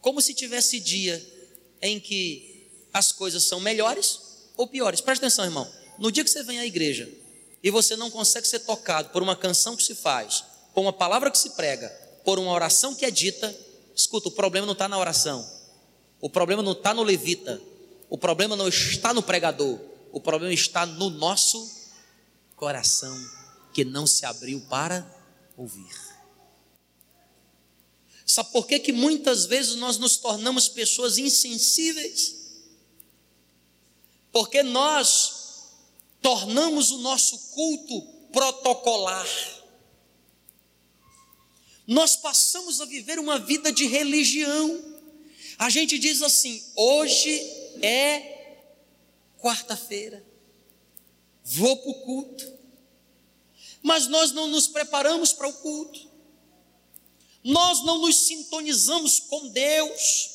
Como 0.00 0.20
se 0.20 0.34
tivesse 0.34 0.80
dia 0.80 1.24
em 1.82 1.98
que 1.98 2.50
as 2.92 3.12
coisas 3.12 3.44
são 3.44 3.60
melhores 3.60 4.20
ou 4.56 4.66
piores. 4.66 5.00
Presta 5.00 5.26
atenção, 5.26 5.44
irmão. 5.44 5.70
No 5.98 6.10
dia 6.10 6.24
que 6.24 6.30
você 6.30 6.42
vem 6.42 6.58
à 6.58 6.66
igreja 6.66 7.08
e 7.62 7.70
você 7.70 7.96
não 7.96 8.10
consegue 8.10 8.46
ser 8.46 8.60
tocado 8.60 9.10
por 9.10 9.22
uma 9.22 9.36
canção 9.36 9.76
que 9.76 9.82
se 9.82 9.94
faz, 9.94 10.44
por 10.74 10.80
uma 10.80 10.92
palavra 10.92 11.30
que 11.30 11.38
se 11.38 11.50
prega, 11.50 11.88
por 12.24 12.38
uma 12.38 12.52
oração 12.52 12.94
que 12.94 13.04
é 13.04 13.10
dita, 13.10 13.54
escuta, 13.94 14.28
o 14.28 14.32
problema 14.32 14.66
não 14.66 14.72
está 14.72 14.88
na 14.88 14.98
oração, 14.98 15.46
o 16.20 16.28
problema 16.30 16.62
não 16.62 16.72
está 16.72 16.94
no 16.94 17.02
levita, 17.02 17.60
o 18.08 18.16
problema 18.16 18.56
não 18.56 18.68
está 18.68 19.12
no 19.12 19.22
pregador, 19.22 19.78
o 20.12 20.20
problema 20.20 20.52
está 20.52 20.86
no 20.86 21.10
nosso 21.10 21.70
coração 22.56 23.16
que 23.72 23.84
não 23.84 24.06
se 24.06 24.26
abriu 24.26 24.60
para 24.68 25.06
ouvir. 25.56 26.09
Sabe 28.32 28.50
por 28.52 28.66
que, 28.66 28.78
que 28.78 28.92
muitas 28.92 29.46
vezes 29.46 29.76
nós 29.76 29.98
nos 29.98 30.16
tornamos 30.16 30.68
pessoas 30.68 31.18
insensíveis? 31.18 32.36
Porque 34.32 34.62
nós 34.62 35.72
tornamos 36.22 36.90
o 36.90 36.98
nosso 36.98 37.38
culto 37.50 38.02
protocolar. 38.32 39.26
Nós 41.86 42.14
passamos 42.16 42.80
a 42.80 42.84
viver 42.84 43.18
uma 43.18 43.38
vida 43.38 43.72
de 43.72 43.86
religião. 43.86 44.80
A 45.58 45.68
gente 45.68 45.98
diz 45.98 46.22
assim: 46.22 46.62
hoje 46.76 47.40
é 47.82 48.58
quarta-feira 49.38 50.30
vou 51.50 51.76
para 51.76 51.90
o 51.90 51.94
culto. 51.94 52.60
Mas 53.82 54.06
nós 54.06 54.32
não 54.32 54.46
nos 54.46 54.68
preparamos 54.68 55.32
para 55.32 55.48
o 55.48 55.52
culto, 55.54 56.09
nós 57.42 57.84
não 57.84 57.98
nos 57.98 58.26
sintonizamos 58.26 59.20
com 59.20 59.48
Deus, 59.48 60.30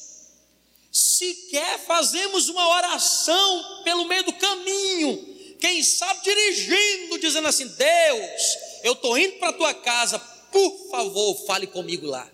sequer 0.92 1.80
fazemos 1.86 2.50
uma 2.50 2.68
oração 2.68 3.84
pelo 3.84 4.06
meio 4.06 4.24
do 4.24 4.34
caminho, 4.34 5.36
quem 5.60 5.84
sabe 5.84 6.24
dirigindo, 6.24 7.20
dizendo 7.20 7.48
assim: 7.48 7.68
Deus, 7.68 8.58
eu 8.84 8.94
estou 8.94 9.18
indo 9.18 9.38
para 9.40 9.50
a 9.50 9.54
tua 9.54 9.74
casa, 9.74 10.20
por 10.20 10.90
favor, 10.90 11.46
fale 11.46 11.68
comigo 11.68 12.08
lá. 12.08 12.30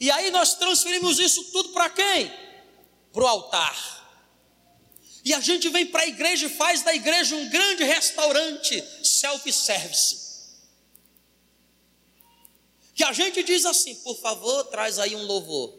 E 0.00 0.10
aí 0.10 0.30
nós 0.30 0.54
transferimos 0.54 1.18
isso 1.18 1.44
tudo 1.44 1.70
para 1.70 1.88
quem? 1.90 2.30
Para 3.12 3.24
o 3.24 3.26
altar. 3.26 3.94
E 5.24 5.32
a 5.32 5.40
gente 5.40 5.68
vem 5.70 5.86
para 5.86 6.02
a 6.02 6.06
igreja 6.06 6.46
e 6.46 6.50
faz 6.50 6.82
da 6.82 6.94
igreja 6.94 7.34
um 7.34 7.48
grande 7.48 7.84
restaurante 7.84 8.84
self-service. 9.02 10.23
Que 12.94 13.02
a 13.02 13.12
gente 13.12 13.42
diz 13.42 13.64
assim, 13.64 13.96
por 13.96 14.16
favor, 14.20 14.64
traz 14.64 14.98
aí 14.98 15.16
um 15.16 15.24
louvor. 15.24 15.74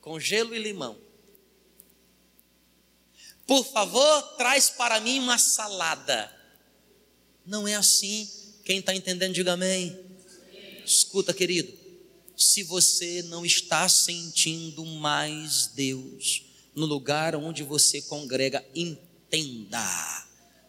Com 0.00 0.18
gelo 0.18 0.54
e 0.54 0.58
limão. 0.58 0.98
Por 3.46 3.64
favor, 3.64 4.22
traz 4.36 4.70
para 4.70 5.00
mim 5.00 5.18
uma 5.18 5.36
salada. 5.36 6.34
Não 7.44 7.68
é 7.68 7.74
assim. 7.74 8.28
Quem 8.64 8.78
está 8.78 8.94
entendendo, 8.94 9.34
diga 9.34 9.52
amém. 9.52 9.98
Escuta, 10.84 11.34
querido. 11.34 11.72
Se 12.36 12.62
você 12.62 13.22
não 13.24 13.44
está 13.44 13.86
sentindo 13.88 14.84
mais 14.86 15.66
Deus, 15.66 16.44
no 16.74 16.86
lugar 16.86 17.36
onde 17.36 17.62
você 17.62 18.00
congrega, 18.00 18.64
entenda. 18.74 20.26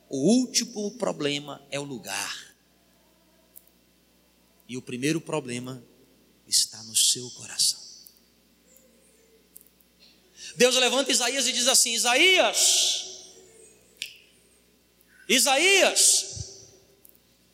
O 0.10 0.18
último 0.18 0.92
problema 0.98 1.66
é 1.72 1.80
o 1.80 1.84
lugar. 1.84 2.51
E 4.72 4.78
o 4.78 4.82
primeiro 4.82 5.20
problema 5.20 5.84
está 6.48 6.82
no 6.84 6.96
seu 6.96 7.30
coração. 7.32 7.78
Deus 10.56 10.76
levanta 10.76 11.12
Isaías 11.12 11.46
e 11.46 11.52
diz 11.52 11.68
assim: 11.68 11.92
Isaías, 11.92 13.04
Isaías, 15.28 16.26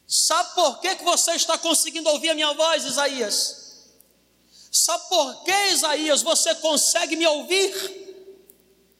sabe 0.05 0.53
por 0.53 0.79
que, 0.79 0.95
que 0.95 1.03
você 1.03 1.31
está 1.31 1.57
conseguindo 1.57 2.07
ouvir 2.07 2.29
a 2.29 2.35
minha 2.35 2.53
voz, 2.53 2.85
Isaías? 2.85 3.87
Sabe 4.71 5.09
por 5.09 5.43
que, 5.43 5.69
Isaías, 5.71 6.21
você 6.21 6.53
consegue 6.53 7.15
me 7.15 7.25
ouvir? 7.25 7.73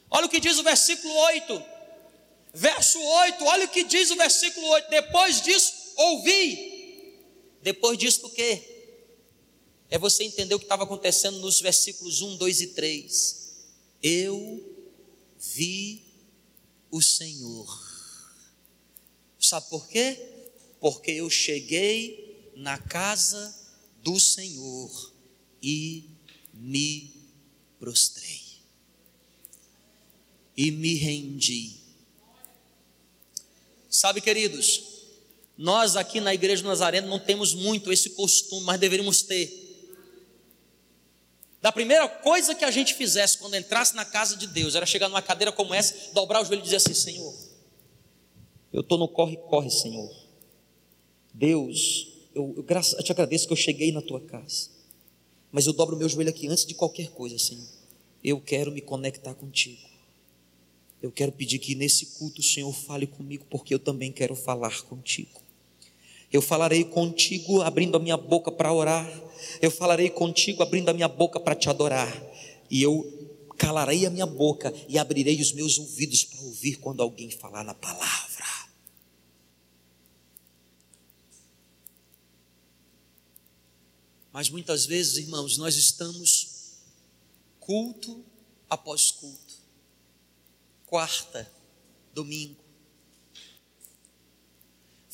Olha 0.10 0.25
o 0.25 0.30
que 0.30 0.39
diz 0.39 0.58
o 0.58 0.63
versículo 0.63 1.13
8. 1.13 1.63
Verso 2.51 2.99
8, 2.99 3.45
olha 3.45 3.65
o 3.65 3.69
que 3.69 3.84
diz 3.84 4.10
o 4.10 4.15
versículo 4.15 4.65
8. 4.69 4.89
Depois 4.89 5.39
disso, 5.39 5.93
ouvi. 5.97 6.76
Depois 7.67 7.97
disso, 7.97 8.25
o 8.25 8.30
quê? 8.30 8.63
É 9.89 9.97
você 9.97 10.23
entender 10.23 10.56
o 10.56 10.58
que 10.58 10.63
estava 10.63 10.86
acontecendo 10.86 11.38
nos 11.39 11.60
versículos 11.60 12.21
1, 12.21 12.38
2 12.38 12.62
e 12.62 12.67
3. 12.67 13.56
Eu 14.01 14.88
vi 15.38 16.01
o 16.89 17.01
Senhor. 17.01 17.67
Sabe 19.38 19.69
por 19.69 19.86
quê? 19.89 20.17
Porque 20.80 21.12
eu 21.12 21.30
cheguei 21.30 22.53
na 22.56 22.77
casa 22.77 23.53
do 24.01 24.17
Senhor 24.17 25.13
e 25.62 26.10
me 26.53 27.12
prostrei 27.77 28.43
e 30.56 30.71
me 30.71 30.93
rendi. 30.93 31.82
Sabe, 33.89 34.21
queridos, 34.21 34.96
nós 35.57 35.95
aqui 35.95 36.21
na 36.21 36.33
Igreja 36.33 36.61
do 36.61 36.67
Nazareno 36.67 37.07
não 37.07 37.19
temos 37.19 37.53
muito 37.53 37.91
esse 37.91 38.11
costume, 38.11 38.63
mas 38.63 38.79
deveríamos 38.79 39.23
ter. 39.23 39.65
da 41.61 41.71
primeira 41.71 42.07
coisa 42.07 42.53
que 42.53 42.63
a 42.63 42.69
gente 42.69 42.93
fizesse 42.93 43.39
quando 43.39 43.55
entrasse 43.55 43.95
na 43.95 44.05
casa 44.05 44.37
de 44.37 44.45
Deus, 44.45 44.75
era 44.75 44.85
chegar 44.85 45.09
numa 45.09 45.21
cadeira 45.21 45.51
como 45.51 45.73
essa, 45.73 46.13
dobrar 46.13 46.41
o 46.41 46.45
joelho 46.45 46.61
e 46.61 46.63
dizer 46.63 46.75
assim: 46.75 46.93
Senhor, 46.93 47.33
eu 48.71 48.81
estou 48.81 48.99
no 48.99 49.07
corre-corre, 49.07 49.71
Senhor. 49.71 50.13
Deus, 51.33 52.07
eu, 52.35 52.53
eu, 52.57 52.65
eu 52.67 53.03
te 53.03 53.11
agradeço 53.11 53.47
que 53.47 53.53
eu 53.53 53.57
cheguei 53.57 53.91
na 53.91 54.01
tua 54.01 54.21
casa, 54.21 54.69
mas 55.51 55.65
eu 55.65 55.73
dobro 55.73 55.95
o 55.95 55.99
meu 55.99 56.07
joelho 56.07 56.29
aqui 56.29 56.47
antes 56.47 56.65
de 56.65 56.75
qualquer 56.75 57.09
coisa, 57.09 57.39
Senhor. 57.39 57.67
Eu 58.23 58.39
quero 58.39 58.71
me 58.71 58.81
conectar 58.81 59.33
contigo. 59.33 59.87
Eu 61.01 61.11
quero 61.11 61.31
pedir 61.31 61.59
que 61.59 61.75
nesse 61.75 62.17
culto 62.17 62.41
o 62.41 62.43
Senhor 62.43 62.71
fale 62.73 63.07
comigo, 63.07 63.45
porque 63.49 63.73
eu 63.73 63.79
também 63.79 64.11
quero 64.11 64.35
falar 64.35 64.81
contigo. 64.83 65.46
Eu 66.31 66.41
falarei 66.41 66.83
contigo 66.83 67.61
abrindo 67.61 67.95
a 67.95 67.99
minha 67.99 68.17
boca 68.17 68.51
para 68.51 68.73
orar. 68.73 69.07
Eu 69.61 69.71
falarei 69.71 70.09
contigo 70.09 70.61
abrindo 70.61 70.89
a 70.89 70.93
minha 70.93 71.07
boca 71.07 71.39
para 71.39 71.55
te 71.55 71.69
adorar. 71.69 72.11
E 72.69 72.81
eu 72.81 73.05
calarei 73.57 74.05
a 74.05 74.09
minha 74.09 74.25
boca 74.25 74.73
e 74.87 74.97
abrirei 74.97 75.41
os 75.41 75.51
meus 75.51 75.79
ouvidos 75.79 76.23
para 76.23 76.41
ouvir 76.41 76.75
quando 76.75 77.01
alguém 77.01 77.31
falar 77.31 77.63
na 77.63 77.73
palavra. 77.73 78.45
Mas 84.31 84.49
muitas 84.49 84.85
vezes, 84.85 85.17
irmãos, 85.17 85.57
nós 85.57 85.75
estamos 85.75 86.75
culto 87.59 88.23
após 88.69 89.09
culto, 89.09 89.55
quarta, 90.85 91.51
domingo, 92.13 92.66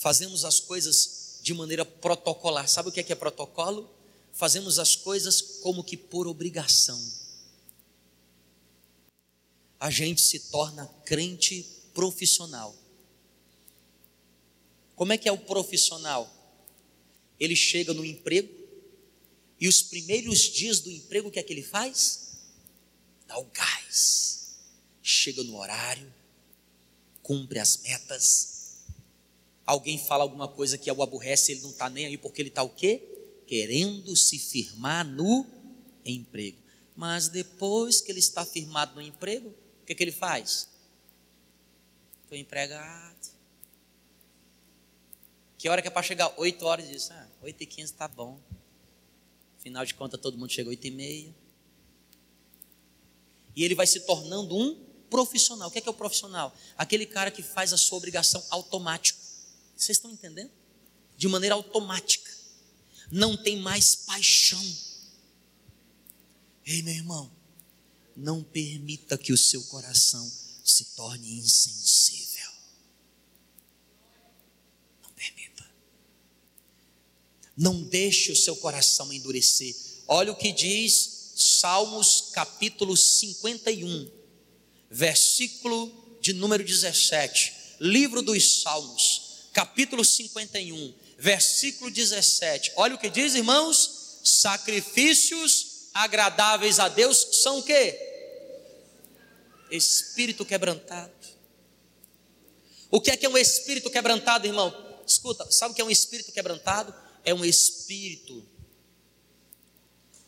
fazemos 0.04 0.44
as 0.44 0.60
coisas 0.60 1.40
de 1.42 1.54
maneira 1.54 1.86
protocolar. 1.86 2.68
Sabe 2.68 2.90
o 2.90 2.92
que 2.92 3.00
é, 3.00 3.04
que 3.04 3.14
é 3.14 3.16
protocolo? 3.16 3.90
Fazemos 4.34 4.78
as 4.78 4.98
coisas 4.98 5.42
como 5.62 5.82
que 5.82 5.96
por 5.96 6.28
obrigação. 6.28 7.02
A 9.80 9.90
gente 9.90 10.20
se 10.20 10.40
torna 10.52 10.88
crente 11.06 11.66
profissional. 11.94 12.76
Como 14.94 15.14
é 15.14 15.18
que 15.18 15.30
é 15.30 15.32
o 15.32 15.38
profissional? 15.38 16.30
Ele 17.40 17.56
chega 17.56 17.94
no 17.94 18.04
emprego 18.04 18.54
e 19.58 19.70
os 19.70 19.82
primeiros 19.82 20.40
dias 20.40 20.82
do 20.82 20.92
emprego, 20.92 21.30
o 21.30 21.32
que 21.32 21.40
é 21.40 21.44
que 21.44 21.54
ele 21.54 21.64
faz? 21.64 22.34
Dá 23.26 23.40
o 23.40 23.46
gás. 23.46 24.58
Chega 25.02 25.44
no 25.44 25.56
horário, 25.56 26.14
cumpre 27.22 27.60
as 27.60 27.78
metas, 27.78 28.53
alguém 29.66 29.98
fala 29.98 30.24
alguma 30.24 30.48
coisa 30.48 30.78
que 30.78 30.92
o 30.92 31.04
aborrece, 31.04 31.52
ele 31.52 31.62
não 31.62 31.72
está 31.72 31.90
nem 31.90 32.06
aí, 32.06 32.18
porque 32.18 32.42
ele 32.42 32.50
está 32.50 32.64
o 32.64 32.70
quê? 32.70 33.02
Querendo 33.48 34.16
se 34.16 34.38
firmar 34.38 35.06
no 35.06 35.46
emprego. 36.06 36.58
Mas 36.96 37.28
depois 37.28 38.02
que 38.02 38.12
ele 38.12 38.20
está 38.20 38.46
firmado 38.46 38.96
no 38.96 39.02
emprego, 39.02 39.50
o 39.50 39.86
que, 39.86 39.96
que 39.96 40.04
ele 40.04 40.12
faz? 40.12 40.70
Estou 42.24 42.38
empregado. 42.38 43.34
Que 45.58 45.70
hora 45.70 45.82
que 45.82 45.88
é 45.88 45.92
para 45.92 46.04
chegar? 46.04 46.34
8 46.38 46.66
horas 46.66 46.88
diz, 46.88 47.10
ah, 47.12 47.30
8 47.42 47.62
e 47.64 47.66
15 47.66 47.94
está 47.94 48.08
bom. 48.08 48.40
Afinal 49.58 49.86
de 49.86 49.94
contas, 49.94 50.20
todo 50.20 50.38
mundo 50.38 50.52
chega 50.52 50.70
8 50.70 50.88
e 50.88 50.92
meia. 50.92 51.36
E 53.56 53.64
ele 53.64 53.76
vai 53.76 53.88
se 53.88 54.02
tornando 54.02 54.58
um 54.58 54.76
profissional. 55.10 55.70
O 55.70 55.72
que 55.72 55.78
é, 55.78 55.82
que 55.82 55.88
é 55.88 55.92
o 55.92 55.94
profissional? 55.94 56.54
Aquele 56.78 57.06
cara 57.06 57.32
que 57.32 57.42
faz 57.42 57.72
a 57.72 57.78
sua 57.78 57.98
obrigação 57.98 58.44
automático. 58.50 59.23
Vocês 59.84 59.98
estão 59.98 60.12
entendendo? 60.12 60.50
De 61.18 61.28
maneira 61.28 61.56
automática. 61.56 62.32
Não 63.12 63.36
tem 63.36 63.58
mais 63.58 63.96
paixão. 63.96 64.64
Ei, 66.66 66.82
meu 66.82 66.94
irmão, 66.94 67.30
não 68.16 68.42
permita 68.42 69.18
que 69.18 69.34
o 69.34 69.38
seu 69.38 69.62
coração 69.66 70.32
se 70.64 70.86
torne 70.96 71.38
insensível. 71.38 72.50
Não 75.04 75.12
permita. 75.12 75.70
Não 77.58 77.84
deixe 77.84 78.32
o 78.32 78.38
seu 78.38 78.56
coração 78.56 79.12
endurecer. 79.12 79.76
Olha 80.08 80.32
o 80.32 80.38
que 80.38 80.54
diz 80.54 81.34
Salmos 81.36 82.30
capítulo 82.32 82.96
51, 82.96 84.10
versículo 84.90 86.18
de 86.22 86.32
número 86.32 86.64
17. 86.64 87.54
Livro 87.82 88.22
dos 88.22 88.62
Salmos 88.62 89.23
capítulo 89.54 90.04
51, 90.04 90.94
versículo 91.18 91.92
17. 91.92 92.74
Olha 92.76 92.96
o 92.96 92.98
que 92.98 93.10
diz, 93.10 93.36
irmãos: 93.36 94.20
sacrifícios 94.24 95.90
agradáveis 95.94 96.80
a 96.80 96.90
Deus 96.90 97.28
são 97.44 97.60
o 97.60 97.64
quê? 97.64 98.00
Espírito 99.70 100.44
quebrantado. 100.44 101.14
O 102.90 103.00
que 103.00 103.12
é 103.12 103.18
que 103.18 103.26
é 103.26 103.30
um 103.30 103.38
espírito 103.38 103.90
quebrantado, 103.90 104.46
irmão? 104.46 105.02
Escuta, 105.06 105.50
sabe 105.52 105.72
o 105.72 105.76
que 105.76 105.82
é 105.82 105.86
um 105.86 105.90
espírito 105.90 106.32
quebrantado? 106.32 106.94
É 107.24 107.34
um 107.34 107.44
espírito. 107.46 108.46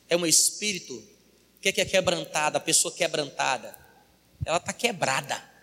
É 0.07 0.15
um 0.15 0.25
espírito. 0.25 0.93
O 0.95 1.61
que 1.61 1.69
é 1.69 1.71
que 1.71 1.81
é 1.81 1.85
quebrantado? 1.85 2.57
A 2.57 2.59
pessoa 2.59 2.93
quebrantada. 2.93 3.77
Ela 4.43 4.57
está 4.57 4.73
quebrada. 4.73 5.54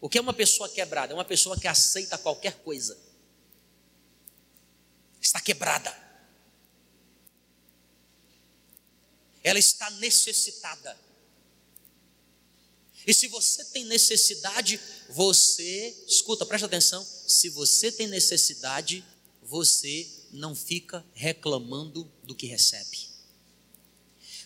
O 0.00 0.08
que 0.08 0.16
é 0.16 0.20
uma 0.20 0.32
pessoa 0.32 0.68
quebrada? 0.68 1.12
É 1.12 1.14
uma 1.14 1.24
pessoa 1.24 1.58
que 1.58 1.68
aceita 1.68 2.16
qualquer 2.16 2.54
coisa. 2.62 2.98
Está 5.20 5.40
quebrada. 5.40 5.94
Ela 9.42 9.58
está 9.58 9.90
necessitada. 9.90 10.98
E 13.06 13.14
se 13.14 13.28
você 13.28 13.64
tem 13.66 13.84
necessidade, 13.84 14.80
você, 15.08 15.96
escuta, 16.06 16.46
presta 16.46 16.66
atenção. 16.66 17.06
Se 17.26 17.48
você 17.48 17.90
tem 17.90 18.06
necessidade, 18.06 19.04
você 19.42 20.08
não 20.30 20.54
fica 20.54 21.04
reclamando 21.12 22.10
do 22.22 22.34
que 22.34 22.46
recebe. 22.46 23.08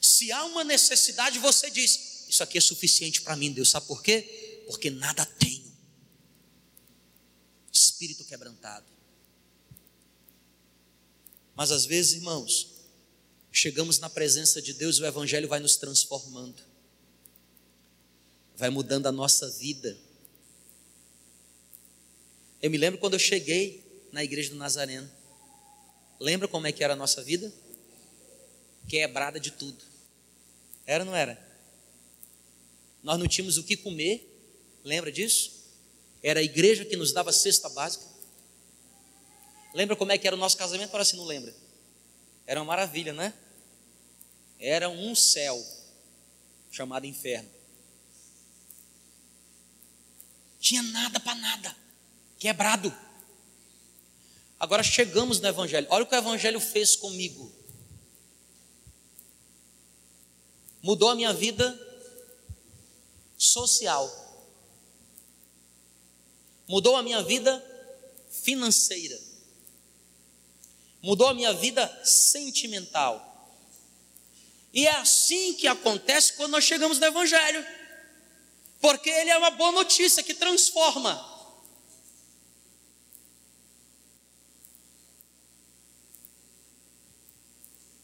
Se 0.00 0.30
há 0.32 0.44
uma 0.44 0.64
necessidade, 0.64 1.38
você 1.38 1.70
diz: 1.70 2.26
Isso 2.28 2.42
aqui 2.42 2.58
é 2.58 2.60
suficiente 2.60 3.22
para 3.22 3.36
mim, 3.36 3.52
Deus. 3.52 3.70
Sabe 3.70 3.86
por 3.86 4.02
quê? 4.02 4.43
Porque 4.64 4.90
nada 4.90 5.24
tenho. 5.24 5.64
Espírito 7.72 8.24
quebrantado. 8.24 8.86
Mas 11.54 11.70
às 11.70 11.86
vezes, 11.86 12.14
irmãos, 12.14 12.74
chegamos 13.52 13.98
na 13.98 14.10
presença 14.10 14.60
de 14.60 14.72
Deus 14.72 14.96
e 14.96 15.02
o 15.02 15.06
Evangelho 15.06 15.48
vai 15.48 15.60
nos 15.60 15.76
transformando, 15.76 16.62
vai 18.56 18.70
mudando 18.70 19.06
a 19.06 19.12
nossa 19.12 19.48
vida. 19.50 19.96
Eu 22.60 22.70
me 22.70 22.78
lembro 22.78 22.98
quando 22.98 23.14
eu 23.14 23.18
cheguei 23.20 23.84
na 24.10 24.24
igreja 24.24 24.50
do 24.50 24.56
Nazareno. 24.56 25.10
Lembra 26.18 26.48
como 26.48 26.66
é 26.66 26.72
que 26.72 26.82
era 26.82 26.94
a 26.94 26.96
nossa 26.96 27.22
vida? 27.22 27.52
Quebrada 28.88 29.38
de 29.38 29.50
tudo. 29.50 29.84
Era 30.86 31.04
ou 31.04 31.10
não 31.10 31.16
era? 31.16 31.42
Nós 33.02 33.18
não 33.18 33.28
tínhamos 33.28 33.58
o 33.58 33.64
que 33.64 33.76
comer, 33.76 34.33
Lembra 34.84 35.10
disso? 35.10 35.64
Era 36.22 36.40
a 36.40 36.42
igreja 36.42 36.84
que 36.84 36.96
nos 36.96 37.12
dava 37.12 37.32
cesta 37.32 37.68
básica. 37.70 38.04
Lembra 39.74 39.96
como 39.96 40.12
é 40.12 40.18
que 40.18 40.26
era 40.26 40.36
o 40.36 40.38
nosso 40.38 40.56
casamento? 40.56 40.90
Para 40.90 41.04
se 41.04 41.16
não 41.16 41.24
lembra. 41.24 41.54
Era 42.46 42.60
uma 42.60 42.66
maravilha, 42.66 43.12
né? 43.12 43.32
Era 44.58 44.88
um 44.88 45.14
céu 45.14 45.60
chamado 46.70 47.06
inferno. 47.06 47.50
Tinha 50.60 50.82
nada 50.82 51.18
para 51.20 51.34
nada, 51.34 51.76
quebrado. 52.38 52.94
Agora 54.58 54.82
chegamos 54.82 55.40
no 55.40 55.48
Evangelho. 55.48 55.86
Olha 55.90 56.04
o 56.04 56.06
que 56.06 56.14
o 56.14 56.18
Evangelho 56.18 56.60
fez 56.60 56.96
comigo. 56.96 57.52
Mudou 60.82 61.10
a 61.10 61.14
minha 61.14 61.32
vida 61.32 61.78
social 63.36 64.23
mudou 66.68 66.96
a 66.96 67.02
minha 67.02 67.22
vida 67.22 67.62
financeira, 68.30 69.20
mudou 71.02 71.28
a 71.28 71.34
minha 71.34 71.52
vida 71.52 71.86
sentimental. 72.04 73.32
E 74.72 74.86
é 74.86 74.96
assim 74.96 75.54
que 75.54 75.68
acontece 75.68 76.32
quando 76.32 76.52
nós 76.52 76.64
chegamos 76.64 76.98
no 76.98 77.06
Evangelho, 77.06 77.64
porque 78.80 79.08
ele 79.08 79.30
é 79.30 79.38
uma 79.38 79.50
boa 79.50 79.72
notícia 79.72 80.22
que 80.22 80.34
transforma. 80.34 81.32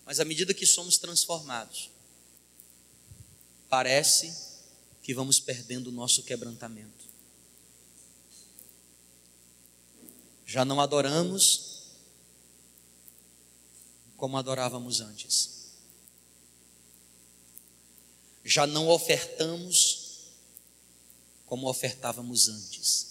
Mas 0.06 0.18
à 0.18 0.24
medida 0.24 0.52
que 0.52 0.66
somos 0.66 0.98
transformados, 0.98 1.90
parece 3.68 4.32
que 5.02 5.14
vamos 5.14 5.38
perdendo 5.38 5.88
o 5.88 5.92
nosso 5.92 6.24
quebrantamento. 6.24 7.09
Já 10.50 10.64
não 10.64 10.80
adoramos 10.80 11.78
como 14.16 14.36
adorávamos 14.36 15.00
antes. 15.00 15.70
Já 18.44 18.66
não 18.66 18.88
ofertamos 18.88 20.32
como 21.46 21.68
ofertávamos 21.68 22.48
antes. 22.48 23.06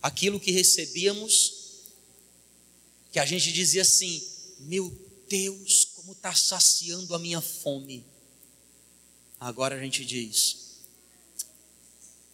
Aquilo 0.00 0.38
que 0.38 0.52
recebíamos, 0.52 1.88
que 3.10 3.18
a 3.18 3.26
gente 3.26 3.52
dizia 3.52 3.82
assim: 3.82 4.24
meu 4.60 4.88
Deus, 5.28 5.86
como 5.86 6.12
está 6.12 6.32
saciando 6.32 7.16
a 7.16 7.18
minha 7.18 7.40
fome. 7.40 8.06
Agora 9.40 9.74
a 9.74 9.80
gente 9.80 10.04
diz: 10.04 10.78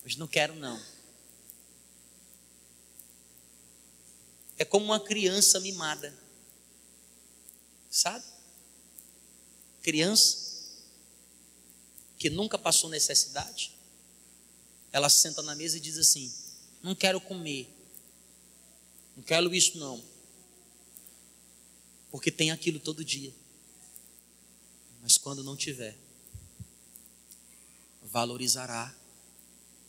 hoje 0.04 0.18
não 0.18 0.28
quero 0.28 0.54
não. 0.56 0.95
É 4.58 4.64
como 4.64 4.86
uma 4.86 5.00
criança 5.00 5.60
mimada. 5.60 6.14
Sabe? 7.90 8.24
Criança 9.82 10.46
que 12.18 12.30
nunca 12.30 12.58
passou 12.58 12.88
necessidade. 12.90 13.72
Ela 14.92 15.08
senta 15.08 15.42
na 15.42 15.54
mesa 15.54 15.76
e 15.76 15.80
diz 15.80 15.98
assim: 15.98 16.32
Não 16.82 16.94
quero 16.94 17.20
comer. 17.20 17.68
Não 19.16 19.22
quero 19.22 19.54
isso 19.54 19.78
não. 19.78 20.02
Porque 22.10 22.30
tem 22.30 22.50
aquilo 22.50 22.80
todo 22.80 23.04
dia. 23.04 23.34
Mas 25.02 25.18
quando 25.18 25.44
não 25.44 25.56
tiver, 25.56 25.96
valorizará 28.02 28.94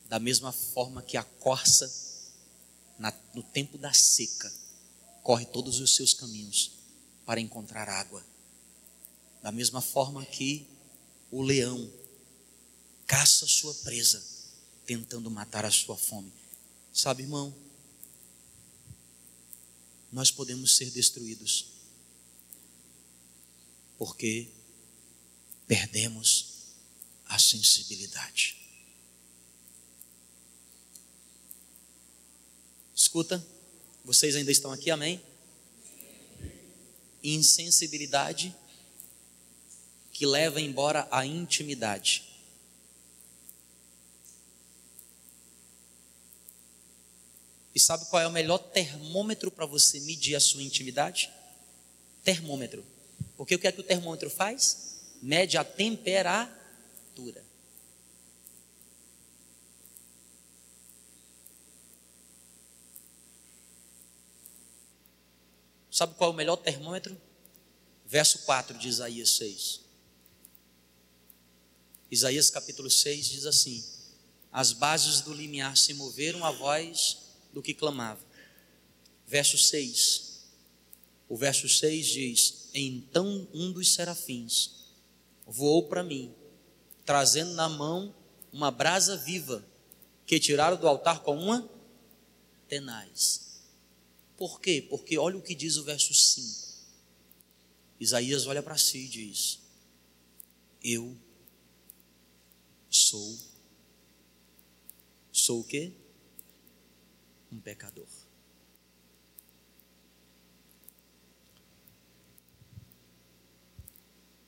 da 0.07 0.19
mesma 0.19 0.51
forma 0.51 1.01
que 1.01 1.17
a 1.17 1.23
corça 1.23 2.06
na, 2.97 3.13
no 3.33 3.43
tempo 3.43 3.77
da 3.77 3.93
seca, 3.93 4.51
corre 5.23 5.45
todos 5.45 5.79
os 5.79 5.95
seus 5.95 6.13
caminhos 6.13 6.71
para 7.25 7.39
encontrar 7.39 7.89
água. 7.89 8.25
Da 9.41 9.51
mesma 9.51 9.81
forma 9.81 10.25
que 10.25 10.67
o 11.31 11.41
leão 11.41 11.91
caça 13.05 13.47
sua 13.47 13.73
presa, 13.75 14.23
tentando 14.85 15.31
matar 15.31 15.65
a 15.65 15.71
sua 15.71 15.97
fome. 15.97 16.31
Sabe, 16.93 17.23
irmão, 17.23 17.55
nós 20.11 20.31
podemos 20.31 20.75
ser 20.75 20.91
destruídos, 20.91 21.67
porque 23.97 24.49
perdemos 25.67 26.73
a 27.25 27.37
sensibilidade. 27.39 28.66
Escuta, 33.07 33.41
vocês 34.03 34.35
ainda 34.35 34.51
estão 34.51 34.69
aqui, 34.69 34.91
amém? 34.91 35.21
Insensibilidade 37.23 38.53
que 40.11 40.25
leva 40.25 40.59
embora 40.59 41.07
a 41.09 41.25
intimidade. 41.25 42.25
E 47.73 47.79
sabe 47.79 48.05
qual 48.07 48.21
é 48.21 48.27
o 48.27 48.31
melhor 48.31 48.57
termômetro 48.57 49.49
para 49.49 49.65
você 49.65 50.01
medir 50.01 50.35
a 50.35 50.41
sua 50.41 50.61
intimidade? 50.61 51.31
Termômetro. 52.25 52.85
Porque 53.37 53.55
o 53.55 53.59
que 53.59 53.67
é 53.67 53.71
que 53.71 53.79
o 53.79 53.83
termômetro 53.83 54.29
faz? 54.29 54.99
Mede 55.21 55.57
a 55.57 55.63
temperatura. 55.63 57.46
Sabe 65.97 66.13
qual 66.13 66.29
é 66.29 66.33
o 66.33 66.35
melhor 66.35 66.57
termômetro? 66.57 67.19
Verso 68.05 68.45
4 68.45 68.77
de 68.77 68.87
Isaías 68.87 69.31
6. 69.31 69.81
Isaías 72.11 72.51
capítulo 72.51 72.87
6 72.87 73.27
diz 73.29 73.45
assim: 73.47 73.83
As 74.51 74.73
bases 74.73 75.21
do 75.21 75.33
limiar 75.33 75.75
se 75.75 75.95
moveram 75.95 76.45
à 76.45 76.51
voz 76.51 77.17
do 77.51 77.63
que 77.63 77.73
clamava. 77.73 78.23
Verso 79.25 79.57
6. 79.57 80.43
O 81.27 81.35
verso 81.35 81.67
6 81.67 82.05
diz: 82.05 82.69
Então 82.75 83.47
um 83.51 83.71
dos 83.71 83.95
serafins 83.95 84.91
voou 85.47 85.87
para 85.87 86.03
mim, 86.03 86.31
trazendo 87.07 87.55
na 87.55 87.67
mão 87.67 88.13
uma 88.53 88.69
brasa 88.69 89.17
viva, 89.17 89.65
que 90.27 90.39
tiraram 90.39 90.77
do 90.77 90.87
altar 90.87 91.21
com 91.21 91.35
uma 91.35 91.67
tenaz. 92.67 93.46
Por 94.37 94.61
quê? 94.61 94.85
Porque 94.87 95.17
olha 95.17 95.35
o 95.35 95.41
que 95.41 95.55
diz 95.55 95.77
o 95.77 95.83
verso 95.83 96.13
5. 96.13 96.67
Isaías 97.99 98.45
olha 98.45 98.61
para 98.61 98.77
si 98.77 98.99
e 98.99 99.07
diz: 99.07 99.59
Eu 100.83 101.17
sou. 102.87 103.35
Sou 105.31 105.61
o 105.61 105.63
quê? 105.63 105.91
Um 107.51 107.59
pecador. 107.59 108.07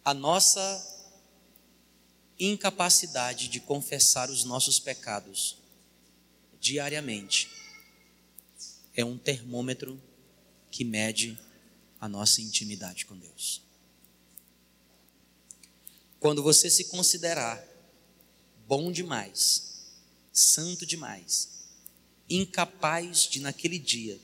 A 0.06 0.14
nossa 0.14 0.98
incapacidade 2.40 3.48
de 3.48 3.60
confessar 3.60 4.30
os 4.30 4.44
nossos 4.44 4.80
pecados 4.80 5.58
diariamente 6.60 7.59
é 8.96 9.04
um 9.04 9.18
termômetro 9.18 10.02
que 10.72 10.84
mede 10.84 11.38
a 12.00 12.08
nossa 12.08 12.42
intimidade 12.42 13.06
com 13.06 13.18
Deus. 13.18 13.62
Quando 16.20 16.44
você 16.44 16.70
se 16.70 16.86
considerar 16.86 17.66
bom 18.68 18.92
demais, 18.92 19.88
santo 20.32 20.86
demais, 20.86 21.50
incapaz 22.30 23.24
de 23.24 23.40
naquele 23.40 23.80
dia 23.80 24.20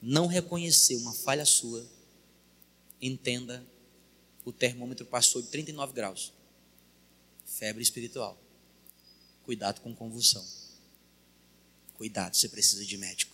não 0.00 0.26
reconhecer 0.26 0.96
uma 0.96 1.14
falha 1.14 1.46
sua, 1.46 1.84
entenda, 3.00 3.66
o 4.44 4.52
termômetro 4.52 5.06
passou 5.06 5.40
de 5.40 5.48
39 5.48 5.94
graus. 5.94 6.32
Febre 7.46 7.82
espiritual. 7.82 8.38
Cuidado 9.44 9.80
com 9.80 9.94
convulsão. 9.94 10.46
Cuidado, 11.94 12.36
você 12.36 12.48
precisa 12.48 12.84
de 12.84 12.96
médico. 12.98 13.33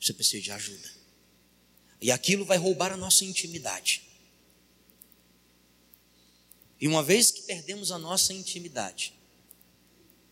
Você 0.00 0.12
precisa 0.12 0.42
de 0.42 0.52
ajuda. 0.52 0.90
E 2.00 2.12
aquilo 2.12 2.44
vai 2.44 2.56
roubar 2.56 2.92
a 2.92 2.96
nossa 2.96 3.24
intimidade. 3.24 4.02
E 6.80 6.86
uma 6.86 7.02
vez 7.02 7.30
que 7.30 7.42
perdemos 7.42 7.90
a 7.90 7.98
nossa 7.98 8.32
intimidade, 8.32 9.12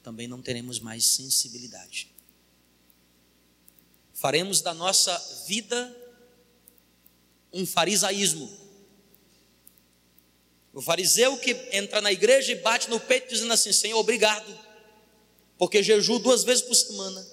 também 0.02 0.28
não 0.28 0.40
teremos 0.40 0.78
mais 0.78 1.04
sensibilidade. 1.04 2.08
Faremos 4.14 4.60
da 4.60 4.72
nossa 4.72 5.18
vida 5.46 5.94
um 7.52 7.66
farisaísmo. 7.66 8.66
O 10.72 10.80
fariseu 10.80 11.36
que 11.38 11.50
entra 11.72 12.00
na 12.00 12.12
igreja 12.12 12.52
e 12.52 12.56
bate 12.56 12.88
no 12.88 13.00
peito 13.00 13.28
dizendo 13.28 13.52
assim: 13.52 13.72
Senhor, 13.72 13.98
obrigado, 13.98 14.56
porque 15.58 15.82
jejuo 15.82 16.18
duas 16.18 16.44
vezes 16.44 16.62
por 16.62 16.74
semana, 16.74 17.26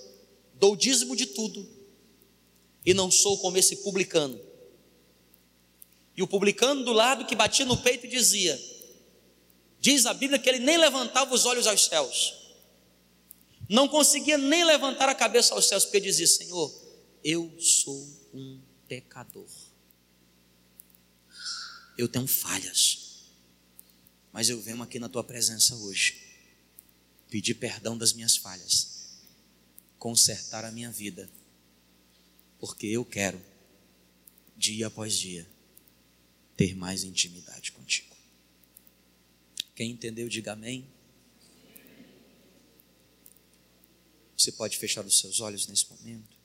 dou 0.56 0.76
dízimo 0.76 1.16
de 1.16 1.28
tudo, 1.28 1.70
e 2.86 2.94
não 2.94 3.10
sou 3.10 3.38
como 3.38 3.58
esse 3.58 3.78
publicano. 3.78 4.40
E 6.16 6.22
o 6.22 6.28
publicano 6.28 6.84
do 6.84 6.94
lado 6.94 7.26
que 7.26 7.36
batia 7.36 7.66
no 7.66 7.78
peito 7.78 8.08
dizia: 8.08 8.60
Diz 9.80 10.06
a 10.06 10.14
Bíblia 10.14 10.40
que 10.40 10.50
ele 10.50 10.60
nem 10.60 10.78
levantava 10.78 11.34
os 11.34 11.46
olhos 11.46 11.66
aos 11.66 11.86
céus, 11.86 12.34
não 13.70 13.88
conseguia 13.88 14.38
nem 14.38 14.64
levantar 14.64 15.10
a 15.10 15.16
cabeça 15.16 15.54
aos 15.54 15.68
céus, 15.68 15.86
porque 15.86 16.00
dizia: 16.00 16.28
Senhor, 16.28 16.72
eu 17.24 17.52
sou 17.60 18.08
um 18.34 18.60
pecador, 18.88 19.48
eu 21.98 22.08
tenho 22.08 22.28
falhas, 22.28 23.24
mas 24.32 24.50
eu 24.50 24.62
venho 24.62 24.84
aqui 24.84 25.00
na 25.00 25.10
tua 25.10 25.24
presença 25.24 25.76
hoje, 25.76 26.22
pedir 27.30 27.56
perdão 27.56 27.98
das 27.98 28.14
minhas 28.14 28.38
falhas, 28.38 29.18
consertar 29.98 30.64
a 30.64 30.72
minha 30.72 30.92
vida 30.92 31.30
porque 32.64 32.88
eu 32.88 33.04
quero, 33.04 33.44
dia 34.56 34.88
após 34.88 35.20
dia, 35.20 35.46
ter 36.56 36.74
mais 36.74 37.04
intimidade 37.04 37.74
contigo. 37.74 38.16
Quem 39.76 39.92
entendeu, 39.92 40.30
diga 40.30 40.54
amém. 40.54 40.88
Você 44.38 44.50
pode 44.54 44.78
fechar 44.78 45.06
os 45.06 45.20
seus 45.20 45.42
olhos 45.42 45.68
nesse 45.68 45.92
momento. 45.92 46.38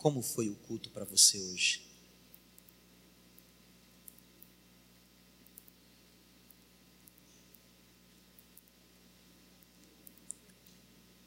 Como 0.00 0.22
foi 0.22 0.48
o 0.48 0.56
culto 0.56 0.88
para 0.88 1.04
você 1.04 1.38
hoje? 1.38 1.86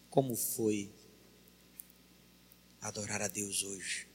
Como 0.09 0.35
foi 0.35 0.91
adorar 2.81 3.21
a 3.21 3.27
Deus 3.27 3.61
hoje? 3.61 4.12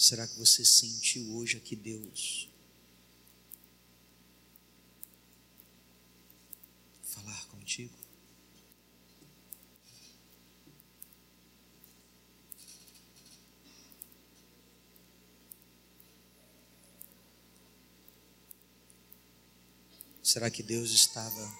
Será 0.00 0.26
que 0.26 0.38
você 0.38 0.64
sentiu 0.64 1.36
hoje 1.36 1.58
aqui 1.58 1.76
Deus 1.76 2.48
falar 7.02 7.46
contigo? 7.48 7.92
Será 20.22 20.50
que 20.50 20.62
Deus 20.62 20.92
estava 20.92 21.54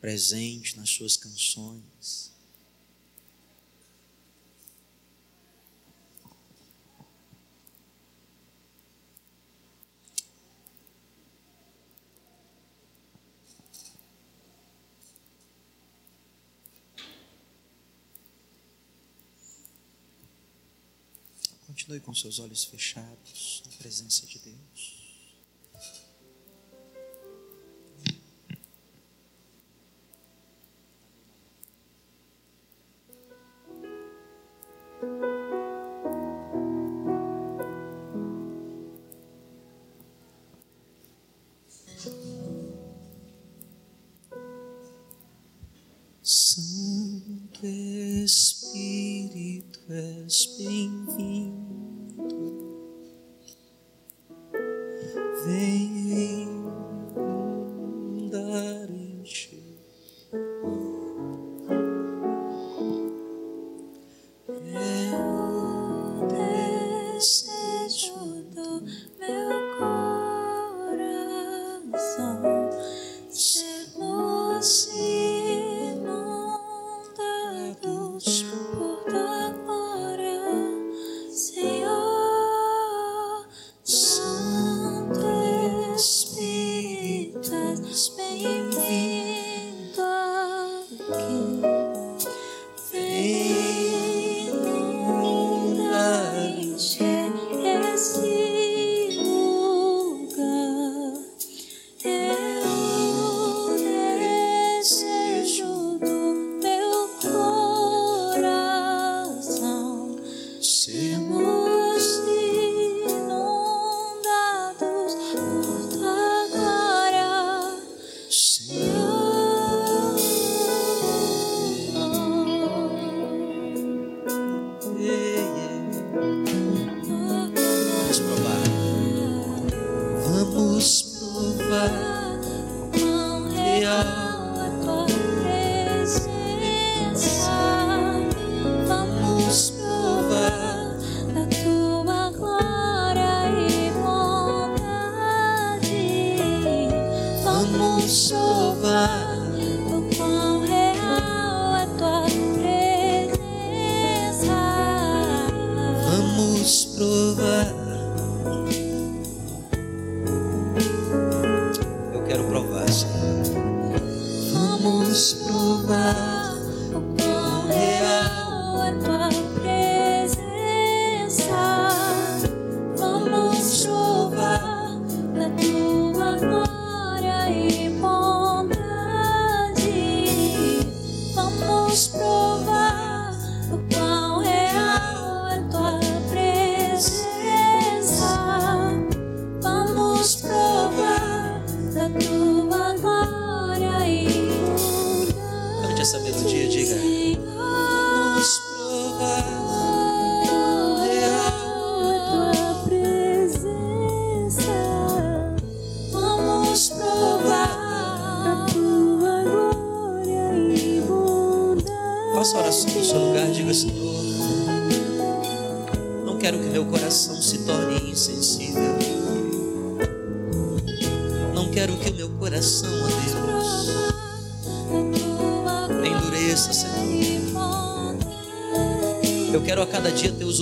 presente 0.00 0.76
nas 0.76 0.88
suas 0.90 1.16
canções? 1.16 2.37
Continue 21.88 22.04
com 22.04 22.14
seus 22.14 22.38
olhos 22.38 22.64
fechados 22.64 23.62
na 23.64 23.72
presença 23.78 24.26
de 24.26 24.38
Deus. 24.40 24.98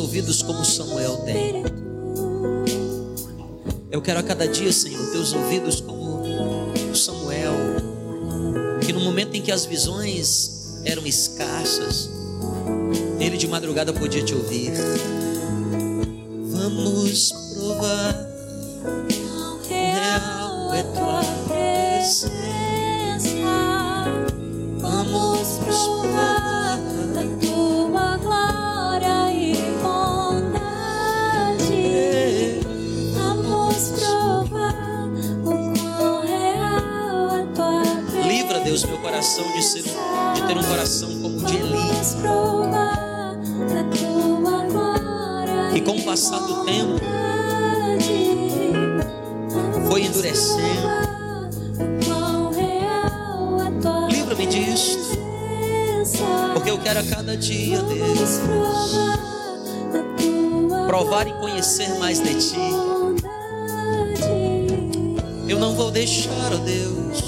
Ouvidos 0.07 0.41
como 0.41 0.65
Samuel 0.65 1.17
tem. 1.25 1.65
Eu 3.91 4.01
quero 4.01 4.21
a 4.21 4.23
cada 4.23 4.47
dia, 4.47 4.73
Senhor, 4.73 5.05
ter 5.11 5.19
os 5.19 5.33
ouvidos 5.33 5.81
como 5.81 6.23
Samuel, 6.95 7.53
que 8.85 8.93
no 8.93 9.01
momento 9.01 9.35
em 9.35 9.43
que 9.43 9.51
as 9.51 9.67
visões 9.67 10.81
eram 10.85 11.05
escassas, 11.05 12.09
ele 13.19 13.37
de 13.37 13.49
madrugada 13.49 13.93
podia 13.93 14.23
te 14.23 14.33
ouvir. 14.33 14.71
Vamos 16.53 17.33
provar. 17.55 18.15
Quão 19.11 19.61
real 19.69 20.73
é 20.73 20.83
tua 20.85 21.23
presença. 21.49 22.37
Vamos 24.79 25.49
provar 25.59 25.86
de, 39.45 39.63
ser, 39.63 39.83
de 39.83 40.47
ter 40.47 40.57
um 40.57 40.63
coração 40.63 41.11
como 41.21 41.39
o 41.39 41.45
de 41.45 41.57
Eli. 41.57 41.77
E 45.75 45.81
com 45.83 45.97
o 45.97 46.03
passar 46.05 46.39
do 46.39 46.65
tempo, 46.65 47.01
foi 49.89 50.03
endurecendo. 50.05 50.97
Livra-me 54.09 54.47
disto, 54.47 55.19
porque 56.55 56.71
eu 56.71 56.79
quero 56.79 57.01
a 57.01 57.05
cada 57.05 57.37
dia, 57.37 57.83
Deus, 57.83 58.41
provar 60.87 61.27
e 61.27 61.33
conhecer 61.35 61.99
mais 61.99 62.21
de 62.21 62.35
Ti. 62.35 62.57
Eu 65.47 65.59
não 65.61 65.75
vou 65.75 65.91
deixar, 65.91 66.53
ó 66.53 66.57
Deus, 66.57 67.26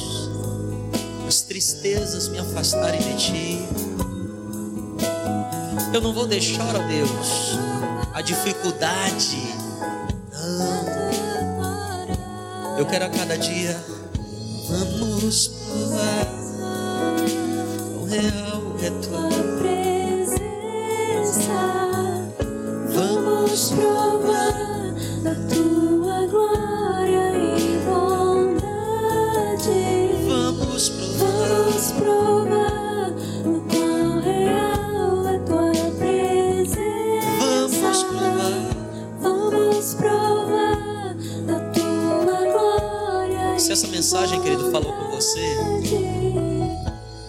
tristezas 1.99 2.29
me 2.29 2.39
afastarem 2.39 3.01
de 3.01 3.17
Ti. 3.17 3.69
Eu 5.93 6.01
não 6.01 6.13
vou 6.13 6.27
deixar, 6.27 6.77
ó 6.77 6.79
Deus, 6.87 7.59
a 8.15 8.23
dificuldade. 8.23 9.43
Não. 10.33 10.89
Eu 12.79 12.87
quero 12.87 13.07
a 13.07 13.09
cada 13.09 13.37
dia. 13.37 13.77
Vamos 14.69 15.49
provar 15.49 16.27
o 18.01 18.05
real 18.05 18.77
é 18.83 18.91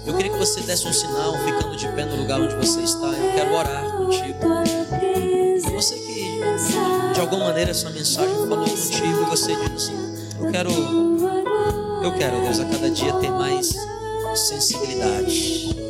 eu 0.06 0.14
queria 0.16 0.32
que 0.32 0.38
você 0.38 0.62
desse 0.62 0.88
um 0.88 0.94
sinal, 0.94 1.34
ficando 1.46 1.76
de 1.76 1.88
pé 1.90 2.06
no 2.06 2.16
lugar 2.16 2.40
onde 2.40 2.56
você 2.56 2.82
está. 2.82 3.08
Eu 3.08 3.34
quero 3.34 3.54
orar 3.54 3.98
contigo. 3.98 4.40
Você 5.76 5.96
que 5.96 6.42
de 7.14 7.20
alguma 7.20 7.46
maneira 7.46 7.72
essa 7.72 7.90
mensagem 7.90 8.36
falou 8.36 8.60
contigo 8.60 9.22
e 9.22 9.26
você 9.26 9.56
diz 9.56 9.92
Eu 10.40 10.52
quero, 10.52 10.72
eu 12.04 12.18
quero, 12.18 12.42
Deus, 12.42 12.60
a 12.60 12.66
cada 12.66 12.90
dia 12.90 13.14
ter 13.14 13.32
mais 13.32 13.76
sensibilidade. 14.36 15.89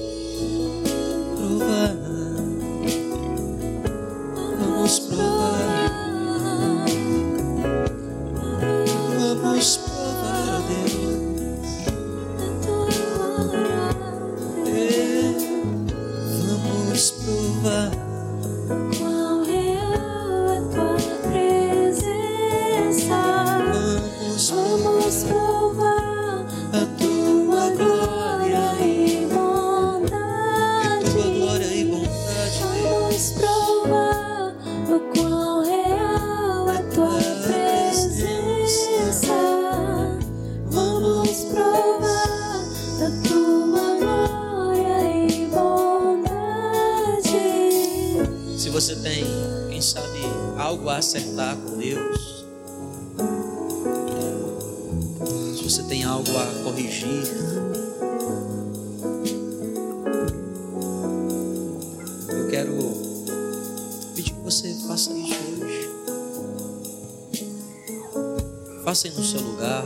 Faça 68.90 69.08
aí 69.08 69.14
no 69.14 69.24
seu 69.24 69.40
lugar 69.40 69.86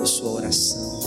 a 0.00 0.06
sua 0.06 0.30
oração. 0.30 1.00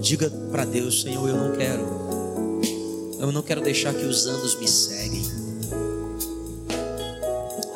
Diga 0.00 0.28
para 0.50 0.64
Deus, 0.64 1.02
Senhor, 1.02 1.28
eu 1.28 1.36
não 1.36 1.56
quero 1.56 1.84
eu 3.20 3.30
não 3.30 3.40
quero 3.40 3.60
deixar 3.60 3.94
que 3.94 4.04
os 4.04 4.26
anos 4.26 4.56
me 4.56 4.66
seguem, 4.66 5.22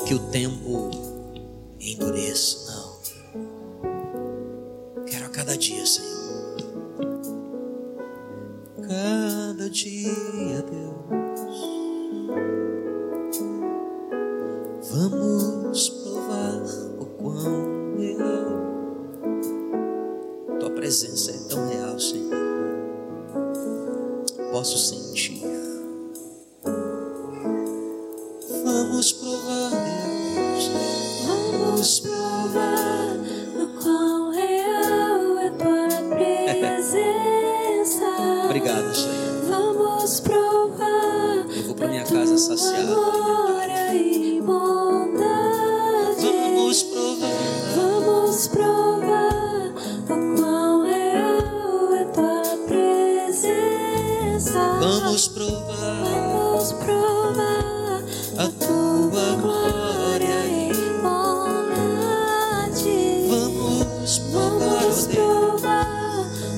que 0.08 0.14
o 0.14 0.18
tempo 0.18 0.87
Vamos 54.88 55.28
provar 55.28 56.02
Vamos 56.02 56.72
provar 56.72 58.02
a 58.38 58.48
tua 58.48 59.36
glória. 59.42 60.46
e 60.46 60.72
bondade. 61.02 62.88
Vamos 63.28 64.18
provar, 64.18 64.80
Vamos 64.80 65.06
provar 65.08 65.86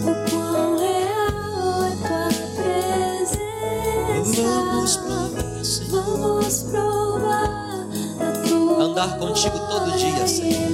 o 0.02 0.14
quão 0.30 0.78
real 0.78 1.82
é 1.82 1.90
tua 2.06 2.30
presença. 2.54 4.42
Vamos 4.42 4.96
provar, 4.96 5.64
Senhor. 5.64 5.90
Vamos 5.90 6.62
provar 6.62 7.50
a 8.20 8.30
tua 8.48 8.84
Andar 8.84 9.18
contigo 9.18 9.58
todo 9.58 9.90
dia, 9.98 10.26
Senhor. 10.28 10.70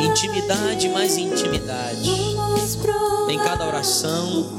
Intimidade 0.00 0.88
mais 0.88 1.18
intimidade. 1.18 2.10
Vamos 2.34 2.76
provar 2.76 3.30
Em 3.30 3.38
cada 3.38 3.66
oração, 3.66 4.51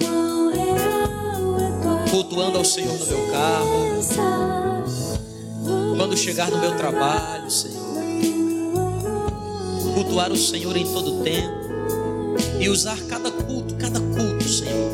cultuando 2.14 2.59
ao 2.59 2.64
Senhor 2.64 2.95
no 2.95 3.07
meu 3.07 3.32
carro. 3.32 3.99
Quando 5.97 6.16
chegar 6.16 6.51
no 6.51 6.59
meu 6.59 6.78
trabalho, 6.78 7.49
Senhor. 7.49 7.82
Cultuar 9.95 10.32
o 10.32 10.38
Senhor 10.38 10.78
em 10.78 10.86
todo 10.86 11.24
tempo. 11.24 11.64
E 12.59 12.70
usar 12.70 12.99
cada 13.07 13.32
culto, 13.32 13.74
cada 13.76 13.99
culto, 13.99 14.47
Senhor. 14.47 14.91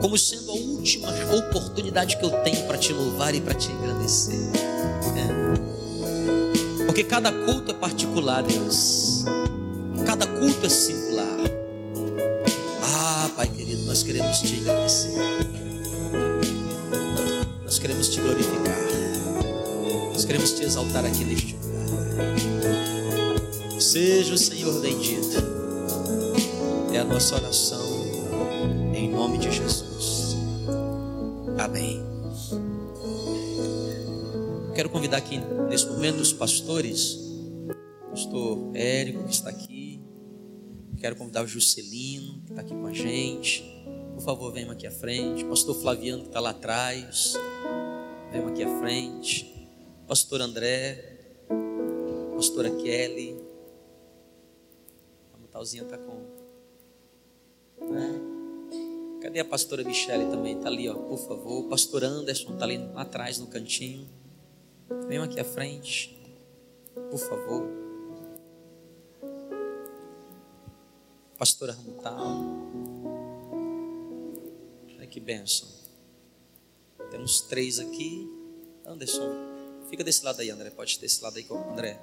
como 0.00 0.16
sendo 0.16 0.50
a 0.50 0.54
última 0.54 1.08
oportunidade 1.34 2.16
que 2.16 2.24
eu 2.24 2.30
tenho 2.42 2.66
para 2.66 2.78
te 2.78 2.92
louvar 2.94 3.34
e 3.34 3.40
para 3.42 3.54
te 3.54 3.70
engrandecer. 3.70 4.38
É. 5.18 6.84
Porque 6.86 7.04
cada 7.04 7.30
culto 7.30 7.70
é 7.70 7.74
particular, 7.74 8.42
Deus. 8.42 9.24
Cada 10.06 10.26
culto 10.26 10.64
é 10.64 10.68
singular. 10.70 11.38
Ah, 12.82 13.30
Pai 13.36 13.46
querido, 13.46 13.82
nós 13.82 14.02
queremos 14.02 14.38
te 14.38 14.60
agradecer. 14.60 15.63
Exaltar 20.74 21.04
aqui 21.04 21.24
neste 21.24 21.54
lugar. 21.54 21.80
Seja 23.80 24.34
o 24.34 24.38
Senhor 24.38 24.80
bendito. 24.80 25.36
É 26.92 26.98
a 26.98 27.04
nossa 27.04 27.36
oração 27.36 27.86
em 28.92 29.08
nome 29.08 29.38
de 29.38 29.52
Jesus. 29.52 30.36
Amém. 31.56 32.02
Quero 34.74 34.90
convidar 34.90 35.18
aqui 35.18 35.40
nesse 35.68 35.86
momento 35.86 36.20
os 36.20 36.32
pastores, 36.32 37.20
pastor 38.10 38.74
Érico 38.74 39.22
que 39.22 39.32
está 39.32 39.50
aqui, 39.50 40.02
quero 40.98 41.14
convidar 41.14 41.44
o 41.44 41.46
Juscelino 41.46 42.42
que 42.42 42.50
está 42.50 42.62
aqui 42.62 42.74
com 42.74 42.86
a 42.86 42.92
gente. 42.92 43.62
Por 44.12 44.22
favor, 44.24 44.52
venham 44.52 44.72
aqui 44.72 44.88
à 44.88 44.90
frente. 44.90 45.44
Pastor 45.44 45.80
Flaviano 45.80 46.22
que 46.22 46.28
está 46.30 46.40
lá 46.40 46.50
atrás, 46.50 47.34
venham 48.32 48.48
aqui 48.48 48.64
à 48.64 48.80
frente. 48.80 49.53
Pastor 50.06 50.42
André, 50.42 51.18
pastora 52.36 52.70
Kelly. 52.70 53.40
A 55.32 55.38
Mutalzinha 55.38 55.82
está 55.82 55.96
com. 55.96 56.20
Né? 57.90 58.20
Cadê 59.22 59.40
a 59.40 59.44
pastora 59.44 59.82
Michele 59.82 60.26
também? 60.26 60.58
Está 60.58 60.68
ali, 60.68 60.88
ó, 60.88 60.94
por 60.94 61.16
favor. 61.16 61.64
Pastor 61.68 62.04
Anderson 62.04 62.52
está 62.52 62.66
ali 62.66 62.78
atrás 62.94 63.38
no 63.38 63.46
cantinho. 63.46 64.06
Venham 65.08 65.24
aqui 65.24 65.40
à 65.40 65.44
frente, 65.44 66.14
por 67.10 67.18
favor. 67.18 67.66
Pastora 71.38 71.72
Ramutal. 71.72 72.42
Olha 74.96 75.06
que 75.06 75.18
bênção. 75.18 75.66
Temos 77.10 77.40
três 77.40 77.78
aqui. 77.78 78.30
Anderson, 78.86 79.53
fica 79.88 80.04
desse 80.04 80.24
lado 80.24 80.40
aí, 80.40 80.50
André. 80.50 80.70
Pode 80.70 80.98
desse 80.98 81.22
lado 81.22 81.36
aí 81.36 81.44
com 81.44 81.54
o 81.54 81.70
André. 81.70 82.00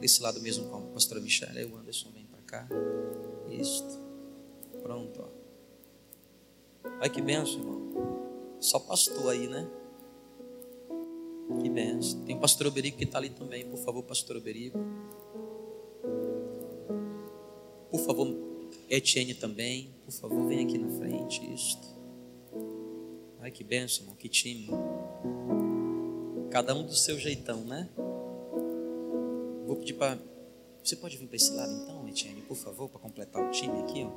Desse 0.00 0.22
lado 0.22 0.40
mesmo 0.40 0.68
com 0.68 0.76
a 0.76 0.80
pastora 0.92 1.20
Michelle. 1.20 1.58
Aí 1.58 1.64
o 1.64 1.76
Anderson 1.76 2.10
vem 2.12 2.26
para 2.26 2.40
cá. 2.42 2.68
Isso. 3.50 3.84
Pronto, 4.82 5.22
ó. 5.22 6.88
Olha 7.00 7.08
que 7.08 7.22
benção, 7.22 7.58
irmão. 7.58 8.56
Só 8.60 8.78
pastor 8.78 9.30
aí, 9.30 9.48
né? 9.48 9.68
Que 11.62 11.68
benção. 11.68 12.22
Tem 12.24 12.36
o 12.36 12.40
pastor 12.40 12.66
Oberico 12.66 12.98
que 12.98 13.04
está 13.04 13.18
ali 13.18 13.30
também. 13.30 13.64
Por 13.66 13.78
favor, 13.78 14.02
pastor 14.02 14.36
Oberico. 14.36 14.78
Por 17.90 18.00
favor, 18.00 18.28
Etienne 18.88 19.34
também. 19.34 19.90
Por 20.04 20.12
favor, 20.12 20.46
vem 20.46 20.64
aqui 20.64 20.78
na 20.78 20.90
frente. 20.98 21.44
Isto. 21.52 21.86
Ai, 23.40 23.50
que 23.50 23.62
benção, 23.62 24.04
irmão. 24.04 24.16
Que 24.16 24.28
time. 24.28 24.68
Cada 26.54 26.72
um 26.72 26.84
do 26.84 26.94
seu 26.94 27.18
jeitão, 27.18 27.64
né? 27.64 27.90
Vou 29.66 29.74
pedir 29.74 29.94
para. 29.94 30.16
Você 30.84 30.94
pode 30.94 31.16
vir 31.16 31.26
para 31.26 31.34
esse 31.34 31.52
lado 31.52 31.72
então, 31.72 32.08
Etienne, 32.08 32.42
por 32.42 32.56
favor, 32.56 32.88
para 32.88 33.00
completar 33.00 33.44
o 33.44 33.50
time 33.50 33.76
aqui, 33.80 34.06
ó. 34.06 34.12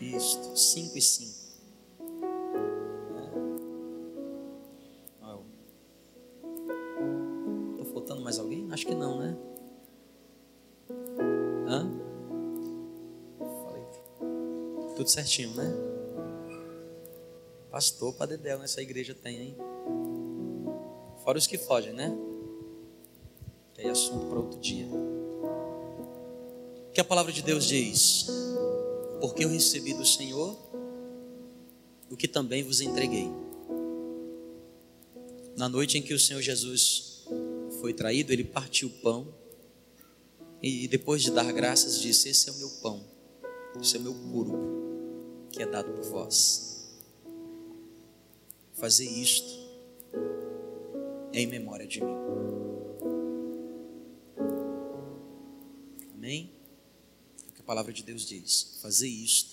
Isto, 0.00 0.56
5 0.56 0.96
e 0.96 1.02
5. 1.02 1.44
Está 7.72 7.84
faltando 7.92 8.22
mais 8.22 8.38
alguém? 8.38 8.66
Acho 8.72 8.86
que 8.86 8.94
não, 8.94 9.18
né? 9.18 9.36
Hã? 11.68 11.90
Falei. 13.38 13.84
Tudo 14.96 15.10
certinho, 15.10 15.54
né? 15.54 15.70
Pastor 17.70 18.14
para 18.14 18.28
Dedéu 18.28 18.58
nessa 18.58 18.80
igreja 18.80 19.14
tem, 19.14 19.38
hein? 19.38 19.73
Fora 21.24 21.38
os 21.38 21.46
que 21.46 21.58
fogem, 21.58 21.92
né? 21.92 22.16
É 23.78 23.88
assunto 23.88 24.26
para 24.26 24.38
outro 24.38 24.60
dia. 24.60 24.86
O 24.86 26.92
que 26.92 27.00
a 27.00 27.04
palavra 27.04 27.32
de 27.32 27.42
Deus 27.42 27.66
diz? 27.66 28.28
porque 29.24 29.42
eu 29.42 29.48
recebi 29.48 29.94
do 29.94 30.04
Senhor 30.04 30.54
o 32.10 32.16
que 32.16 32.28
também 32.28 32.62
vos 32.62 32.82
entreguei. 32.82 33.26
Na 35.56 35.66
noite 35.66 35.96
em 35.96 36.02
que 36.02 36.12
o 36.12 36.20
Senhor 36.20 36.42
Jesus 36.42 37.24
foi 37.80 37.94
traído, 37.94 38.34
ele 38.34 38.44
partiu 38.44 38.88
o 38.88 38.92
pão 39.00 39.34
e 40.62 40.86
depois 40.88 41.22
de 41.22 41.30
dar 41.30 41.50
graças 41.52 41.98
disse: 41.98 42.28
Esse 42.28 42.50
é 42.50 42.52
o 42.52 42.56
meu 42.56 42.68
pão, 42.82 43.02
esse 43.80 43.96
é 43.96 43.98
o 43.98 44.02
meu 44.02 44.14
corpo 44.30 44.58
que 45.50 45.62
é 45.62 45.66
dado 45.66 45.90
por 45.90 46.04
vós. 46.04 46.86
Fazer 48.74 49.06
isto 49.06 49.63
em 51.34 51.46
memória 51.48 51.86
de 51.86 52.00
mim. 52.00 52.14
Amém? 56.14 56.52
A 57.58 57.62
palavra 57.62 57.92
de 57.92 58.02
Deus 58.02 58.24
diz: 58.24 58.78
fazer 58.80 59.08
isto 59.08 59.52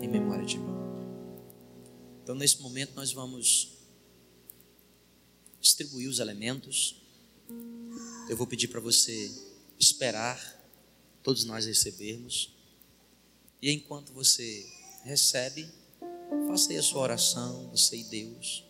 em 0.00 0.08
memória 0.08 0.46
de 0.46 0.58
mim. 0.58 0.74
Então, 2.22 2.34
nesse 2.34 2.62
momento, 2.62 2.94
nós 2.94 3.12
vamos 3.12 3.76
distribuir 5.60 6.08
os 6.08 6.20
elementos. 6.20 7.02
Eu 8.28 8.36
vou 8.36 8.46
pedir 8.46 8.68
para 8.68 8.80
você 8.80 9.30
esperar 9.78 10.38
todos 11.22 11.44
nós 11.44 11.66
recebermos. 11.66 12.54
E 13.60 13.70
enquanto 13.70 14.12
você 14.12 14.64
recebe, 15.02 15.68
faça 16.46 16.70
aí 16.70 16.78
a 16.78 16.82
sua 16.82 17.02
oração, 17.02 17.68
você 17.70 17.96
e 17.96 18.04
Deus. 18.04 18.64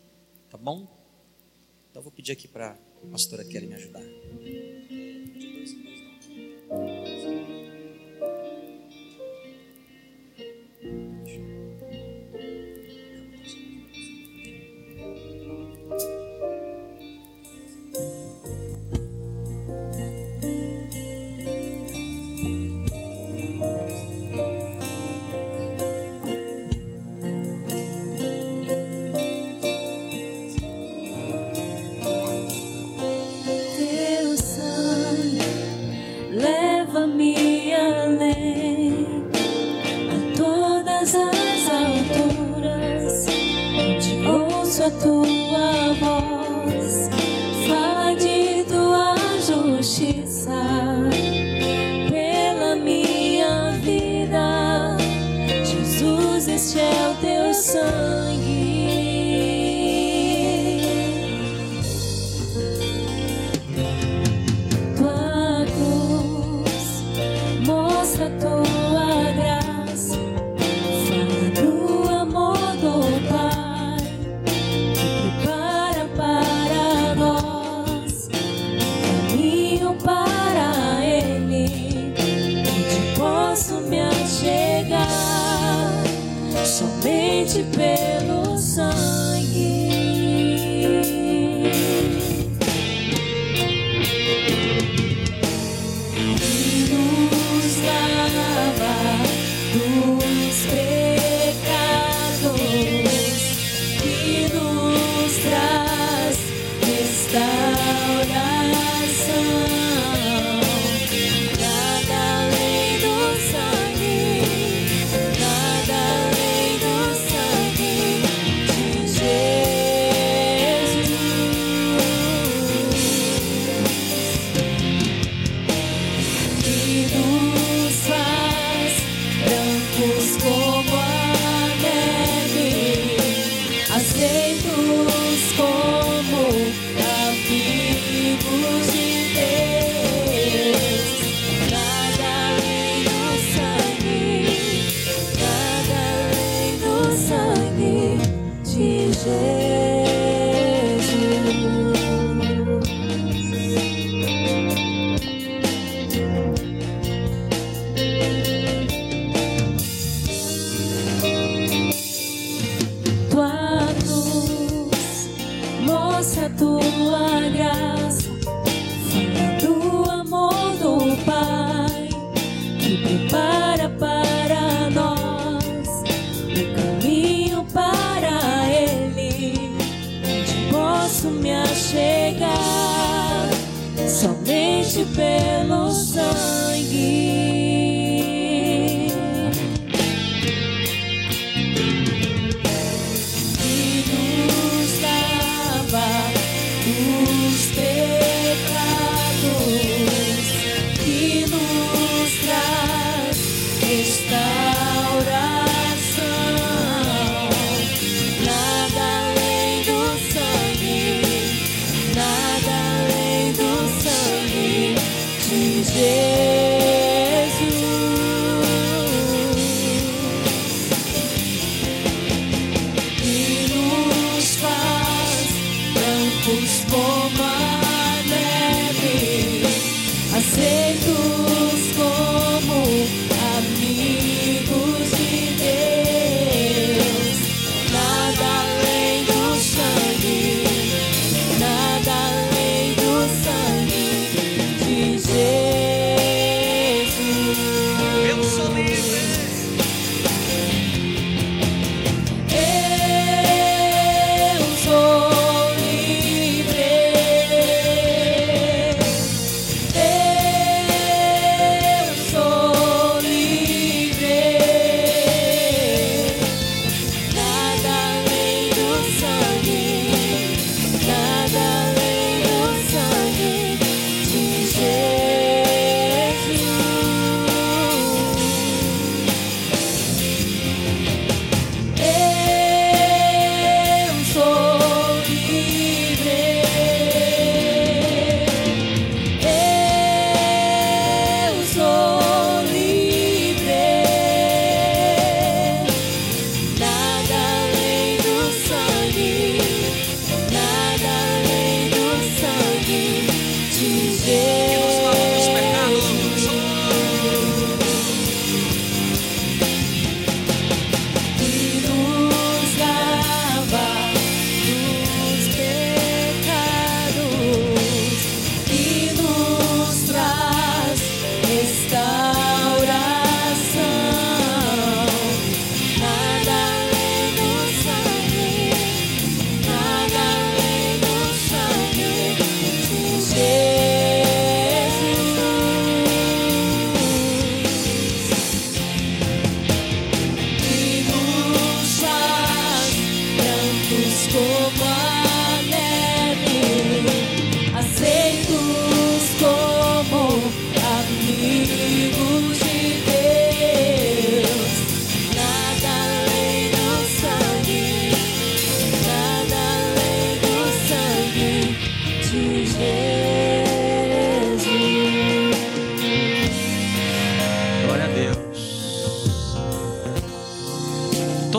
Tá 0.50 0.56
bom? 0.56 1.05
Então, 1.96 2.02
eu 2.02 2.04
vou 2.04 2.12
pedir 2.12 2.32
aqui 2.32 2.46
para 2.46 2.72
a 2.72 3.06
pastora 3.10 3.42
Kelly 3.42 3.68
me 3.68 3.74
ajudar. 3.74 4.02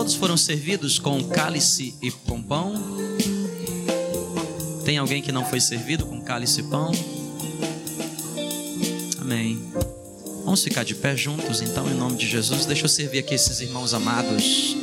todos 0.08 0.16
foram 0.16 0.38
servidos 0.38 0.98
com 0.98 1.22
cálice 1.22 1.94
e 2.02 2.10
com 2.10 2.42
pão? 2.42 2.74
Tem 4.86 4.98
alguém 4.98 5.22
que 5.22 5.34
não 5.34 5.44
foi 5.44 5.60
servido 5.60 6.06
com 6.06 6.22
cálice 6.22 6.62
e 6.62 6.64
pão? 6.64 6.94
Amém. 9.20 9.62
Vamos 10.46 10.64
ficar 10.64 10.86
de 10.86 10.96
pé 10.96 11.14
juntos, 11.18 11.62
então, 11.62 11.86
em 11.90 11.94
nome 11.94 12.16
de 12.16 12.26
Jesus. 12.26 12.66
Deixa 12.66 12.86
eu 12.86 12.90
servir 12.90 13.20
aqui 13.20 13.34
esses 13.34 13.60
irmãos 13.60 13.94
amados. 13.94 14.78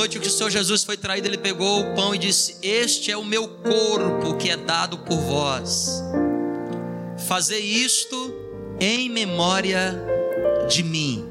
Noite 0.00 0.18
que 0.18 0.28
o 0.28 0.30
Senhor 0.30 0.48
Jesus 0.48 0.82
foi 0.82 0.96
traído, 0.96 1.28
ele 1.28 1.36
pegou 1.36 1.80
o 1.80 1.94
pão 1.94 2.14
e 2.14 2.18
disse: 2.18 2.56
Este 2.62 3.12
é 3.12 3.16
o 3.18 3.24
meu 3.24 3.46
corpo 3.46 4.34
que 4.38 4.48
é 4.48 4.56
dado 4.56 4.96
por 4.96 5.18
vós. 5.18 6.02
Fazer 7.28 7.58
isto 7.58 8.34
em 8.80 9.10
memória 9.10 10.02
de 10.70 10.82
mim. 10.82 11.28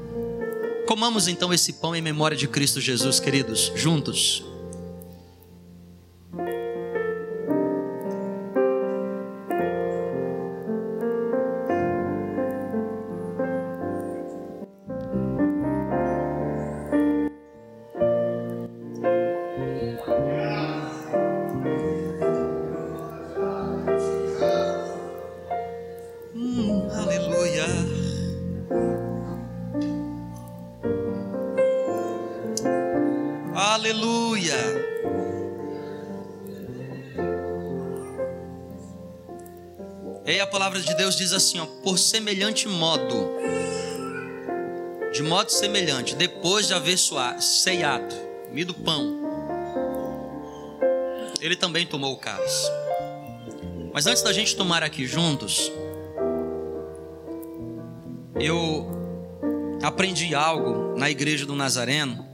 Comamos 0.86 1.26
então 1.26 1.52
esse 1.52 1.72
pão 1.72 1.96
em 1.96 2.00
memória 2.00 2.36
de 2.36 2.46
Cristo 2.46 2.80
Jesus, 2.80 3.18
queridos, 3.18 3.72
juntos. 3.74 4.44
Diz 41.20 41.34
assim, 41.34 41.60
ó, 41.60 41.66
por 41.66 41.98
semelhante 41.98 42.66
modo, 42.66 43.30
de 45.12 45.22
modo 45.22 45.50
semelhante, 45.50 46.16
depois 46.16 46.66
de 46.66 46.72
haver 46.72 46.96
ceiado, 47.38 48.14
comido 48.48 48.72
pão, 48.72 49.20
ele 51.38 51.56
também 51.56 51.86
tomou 51.86 52.14
o 52.14 52.16
cálice. 52.16 52.70
Mas 53.92 54.06
antes 54.06 54.22
da 54.22 54.32
gente 54.32 54.56
tomar 54.56 54.82
aqui 54.82 55.06
juntos, 55.06 55.70
eu 58.40 58.88
aprendi 59.82 60.34
algo 60.34 60.98
na 60.98 61.10
igreja 61.10 61.44
do 61.44 61.54
Nazareno, 61.54 62.26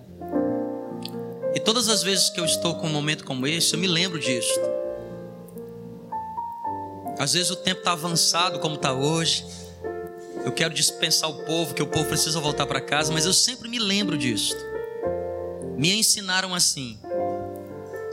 e 1.56 1.58
todas 1.58 1.88
as 1.88 2.04
vezes 2.04 2.30
que 2.30 2.38
eu 2.38 2.44
estou 2.44 2.76
com 2.76 2.86
um 2.86 2.92
momento 2.92 3.24
como 3.24 3.48
esse, 3.48 3.74
eu 3.74 3.80
me 3.80 3.88
lembro 3.88 4.20
disso. 4.20 4.60
Às 7.18 7.32
vezes 7.32 7.50
o 7.50 7.56
tempo 7.56 7.80
está 7.80 7.92
avançado 7.92 8.58
como 8.58 8.74
está 8.74 8.92
hoje. 8.92 9.44
Eu 10.44 10.52
quero 10.52 10.72
dispensar 10.72 11.28
o 11.30 11.44
povo, 11.44 11.74
que 11.74 11.82
o 11.82 11.86
povo 11.86 12.06
precisa 12.06 12.38
voltar 12.38 12.66
para 12.66 12.80
casa, 12.80 13.12
mas 13.12 13.24
eu 13.24 13.32
sempre 13.32 13.68
me 13.68 13.78
lembro 13.78 14.16
disso. 14.16 14.54
Me 15.76 15.92
ensinaram 15.94 16.54
assim. 16.54 16.98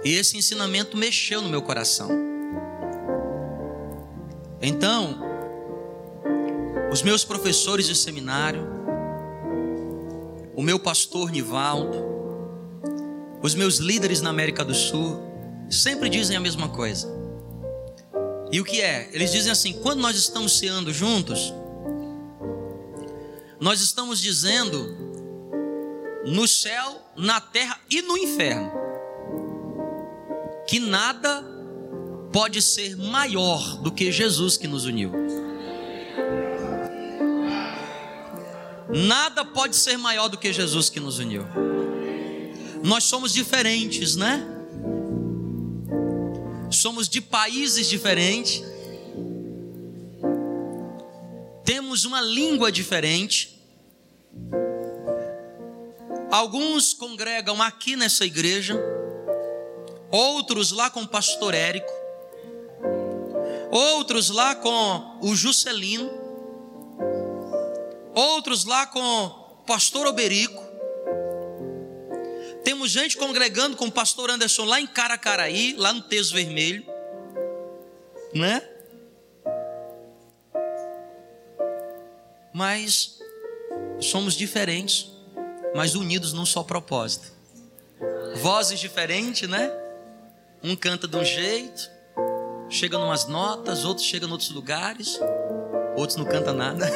E 0.04 0.14
esse 0.14 0.38
ensinamento 0.38 0.98
mexeu 0.98 1.42
no 1.42 1.50
meu 1.50 1.62
coração. 1.62 2.10
Então, 4.62 5.20
os 6.92 7.02
meus 7.02 7.26
professores 7.26 7.86
de 7.86 7.96
seminário, 7.96 8.68
o 10.56 10.62
meu 10.62 10.80
pastor 10.80 11.32
Nivaldo, 11.32 12.04
os 13.42 13.54
meus 13.54 13.78
líderes 13.78 14.22
na 14.22 14.30
América 14.30 14.64
do 14.64 14.74
Sul, 14.74 15.22
sempre 15.70 16.08
dizem 16.10 16.38
a 16.38 16.40
mesma 16.40 16.70
coisa. 16.70 17.23
E 18.54 18.62
o 18.62 18.64
que 18.64 18.82
é? 18.82 19.10
Eles 19.12 19.32
dizem 19.32 19.52
assim: 19.52 19.74
quando 19.82 20.00
nós 20.00 20.16
estamos 20.16 20.60
ceando 20.60 20.94
juntos, 20.94 21.52
nós 23.60 23.82
estamos 23.82 24.22
dizendo 24.22 24.96
no 26.24 26.48
céu, 26.48 27.02
na 27.18 27.42
terra 27.42 27.82
e 27.90 28.04
no 28.04 28.16
inferno 28.16 28.72
que 30.68 30.80
nada 30.80 31.44
pode 32.32 32.62
ser 32.62 32.96
maior 32.96 33.78
do 33.82 33.92
que 33.92 34.12
Jesus 34.12 34.56
que 34.56 34.68
nos 34.68 34.86
uniu. 34.86 35.12
Nada 38.88 39.44
pode 39.44 39.76
ser 39.76 39.98
maior 39.98 40.28
do 40.28 40.38
que 40.38 40.54
Jesus 40.54 40.92
que 40.92 41.00
nos 41.00 41.18
uniu. 41.18 41.44
Nós 42.84 43.06
somos 43.06 43.34
diferentes, 43.34 44.16
né? 44.16 44.53
Somos 46.84 47.08
de 47.08 47.22
países 47.22 47.88
diferentes, 47.88 48.62
temos 51.64 52.04
uma 52.04 52.20
língua 52.20 52.70
diferente. 52.70 53.58
Alguns 56.30 56.94
congregam 56.94 57.62
aqui 57.62 57.96
nessa 57.96 58.26
igreja, 58.26 58.78
outros 60.12 60.74
lá 60.74 60.90
com 60.90 61.04
o 61.04 61.08
pastor 61.08 61.54
Érico, 61.54 61.94
outros 63.72 64.30
lá 64.30 64.54
com 64.54 65.20
o 65.22 65.34
Juscelino, 65.34 66.12
outros 68.14 68.66
lá 68.66 68.86
com 68.88 69.30
pastor 69.66 70.06
Oberico. 70.06 70.62
Temos 72.64 72.92
gente 72.92 73.18
congregando 73.18 73.76
com 73.76 73.86
o 73.86 73.92
pastor 73.92 74.30
Anderson 74.30 74.64
lá 74.66 74.80
em 74.80 74.88
Caracaraí, 74.88 75.76
lá 75.78 75.92
no 75.94 76.02
Teso 76.02 76.34
Vermelho, 76.34 76.86
né? 78.34 78.62
Mas 82.54 83.20
somos 84.00 84.36
diferentes, 84.36 85.12
mas 85.76 85.96
unidos 85.96 86.34
num 86.34 86.46
só 86.46 86.64
propósito. 86.64 87.32
Vozes 88.36 88.80
diferentes, 88.80 89.50
né? 89.50 89.72
Um 90.64 90.76
canta 90.76 91.08
de 91.08 91.18
um 91.18 91.26
jeito, 91.26 91.90
chega 92.70 92.98
numas 92.98 93.28
notas, 93.28 93.84
outros 93.84 94.08
chegam 94.08 94.30
em 94.30 94.32
outros 94.32 94.52
lugares, 94.52 95.20
outros 95.96 96.18
não 96.18 96.26
cantam 96.26 96.54
nada. 96.54 96.90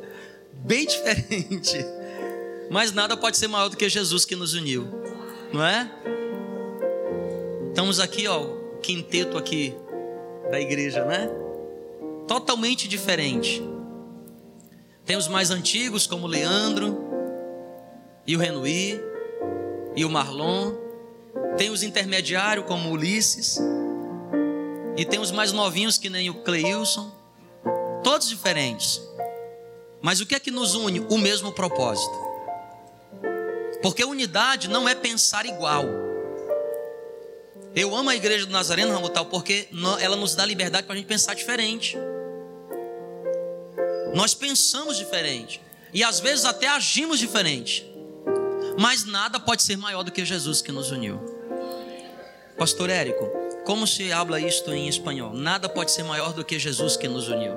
Bem 0.52 0.86
diferente. 0.86 1.76
Mas 2.70 2.92
nada 2.92 3.16
pode 3.16 3.36
ser 3.36 3.48
maior 3.48 3.68
do 3.68 3.76
que 3.76 3.88
Jesus 3.88 4.24
que 4.24 4.34
nos 4.34 4.54
uniu, 4.54 4.88
não 5.52 5.64
é? 5.64 5.90
Estamos 7.68 8.00
aqui, 8.00 8.26
ó, 8.26 8.46
quinteto 8.82 9.36
aqui 9.36 9.74
da 10.50 10.60
igreja, 10.60 11.04
né? 11.04 11.28
Totalmente 12.26 12.88
diferente. 12.88 13.62
Tem 15.04 15.16
os 15.16 15.28
mais 15.28 15.50
antigos, 15.50 16.06
como 16.06 16.26
Leandro, 16.26 16.98
e 18.26 18.34
o 18.34 18.38
Renuí, 18.38 19.00
e 19.94 20.04
o 20.04 20.10
Marlon. 20.10 20.72
Tem 21.56 21.70
os 21.70 21.82
intermediários, 21.82 22.66
como 22.66 22.90
Ulisses. 22.90 23.58
E 24.96 25.04
tem 25.04 25.20
os 25.20 25.30
mais 25.30 25.52
novinhos, 25.52 25.98
que 25.98 26.10
nem 26.10 26.28
o 26.28 26.42
Cleilson. 26.42 27.12
Todos 28.02 28.28
diferentes. 28.28 29.00
Mas 30.00 30.20
o 30.20 30.26
que 30.26 30.34
é 30.34 30.40
que 30.40 30.50
nos 30.50 30.74
une? 30.74 31.00
O 31.08 31.18
mesmo 31.18 31.52
propósito. 31.52 32.25
Porque 33.86 34.04
unidade 34.04 34.68
não 34.68 34.88
é 34.88 34.96
pensar 34.96 35.46
igual. 35.46 35.84
Eu 37.72 37.94
amo 37.94 38.10
a 38.10 38.16
igreja 38.16 38.44
do 38.44 38.50
Nazareno 38.50 38.92
Ramutal 38.92 39.26
porque 39.26 39.68
ela 40.00 40.16
nos 40.16 40.34
dá 40.34 40.44
liberdade 40.44 40.88
para 40.88 40.94
a 40.94 40.96
gente 40.96 41.06
pensar 41.06 41.34
diferente. 41.34 41.96
Nós 44.12 44.34
pensamos 44.34 44.96
diferente. 44.96 45.62
E 45.94 46.02
às 46.02 46.18
vezes 46.18 46.44
até 46.44 46.66
agimos 46.66 47.20
diferente. 47.20 47.88
Mas 48.76 49.04
nada 49.04 49.38
pode 49.38 49.62
ser 49.62 49.76
maior 49.76 50.02
do 50.02 50.10
que 50.10 50.24
Jesus 50.24 50.60
que 50.60 50.72
nos 50.72 50.90
uniu. 50.90 51.20
Pastor 52.58 52.90
Érico, 52.90 53.30
como 53.64 53.86
se 53.86 54.10
habla 54.10 54.40
isto 54.40 54.72
em 54.74 54.88
espanhol? 54.88 55.32
Nada 55.32 55.68
pode 55.68 55.92
ser 55.92 56.02
maior 56.02 56.32
do 56.32 56.44
que 56.44 56.58
Jesus 56.58 56.96
que 56.96 57.06
nos 57.06 57.28
uniu. 57.28 57.56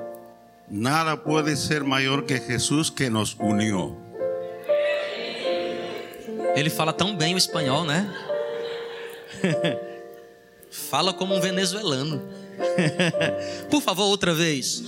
Nada 0.70 1.16
pode 1.16 1.56
ser 1.56 1.82
maior 1.82 2.22
que 2.22 2.38
Jesus 2.38 2.88
que 2.88 3.10
nos 3.10 3.34
uniu. 3.34 4.09
Ele 6.60 6.68
fala 6.68 6.92
tão 6.92 7.16
bem 7.16 7.34
o 7.34 7.38
espanhol, 7.38 7.86
né? 7.86 8.14
fala 10.70 11.14
como 11.14 11.34
um 11.34 11.40
venezuelano. 11.40 12.22
Por 13.70 13.80
favor, 13.80 14.04
outra 14.04 14.34
vez. 14.34 14.82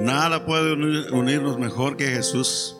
Nada 0.00 0.38
pode 0.38 0.64
unir-nos 1.12 1.56
melhor 1.56 1.96
que 1.96 2.06
Jesus. 2.06 2.76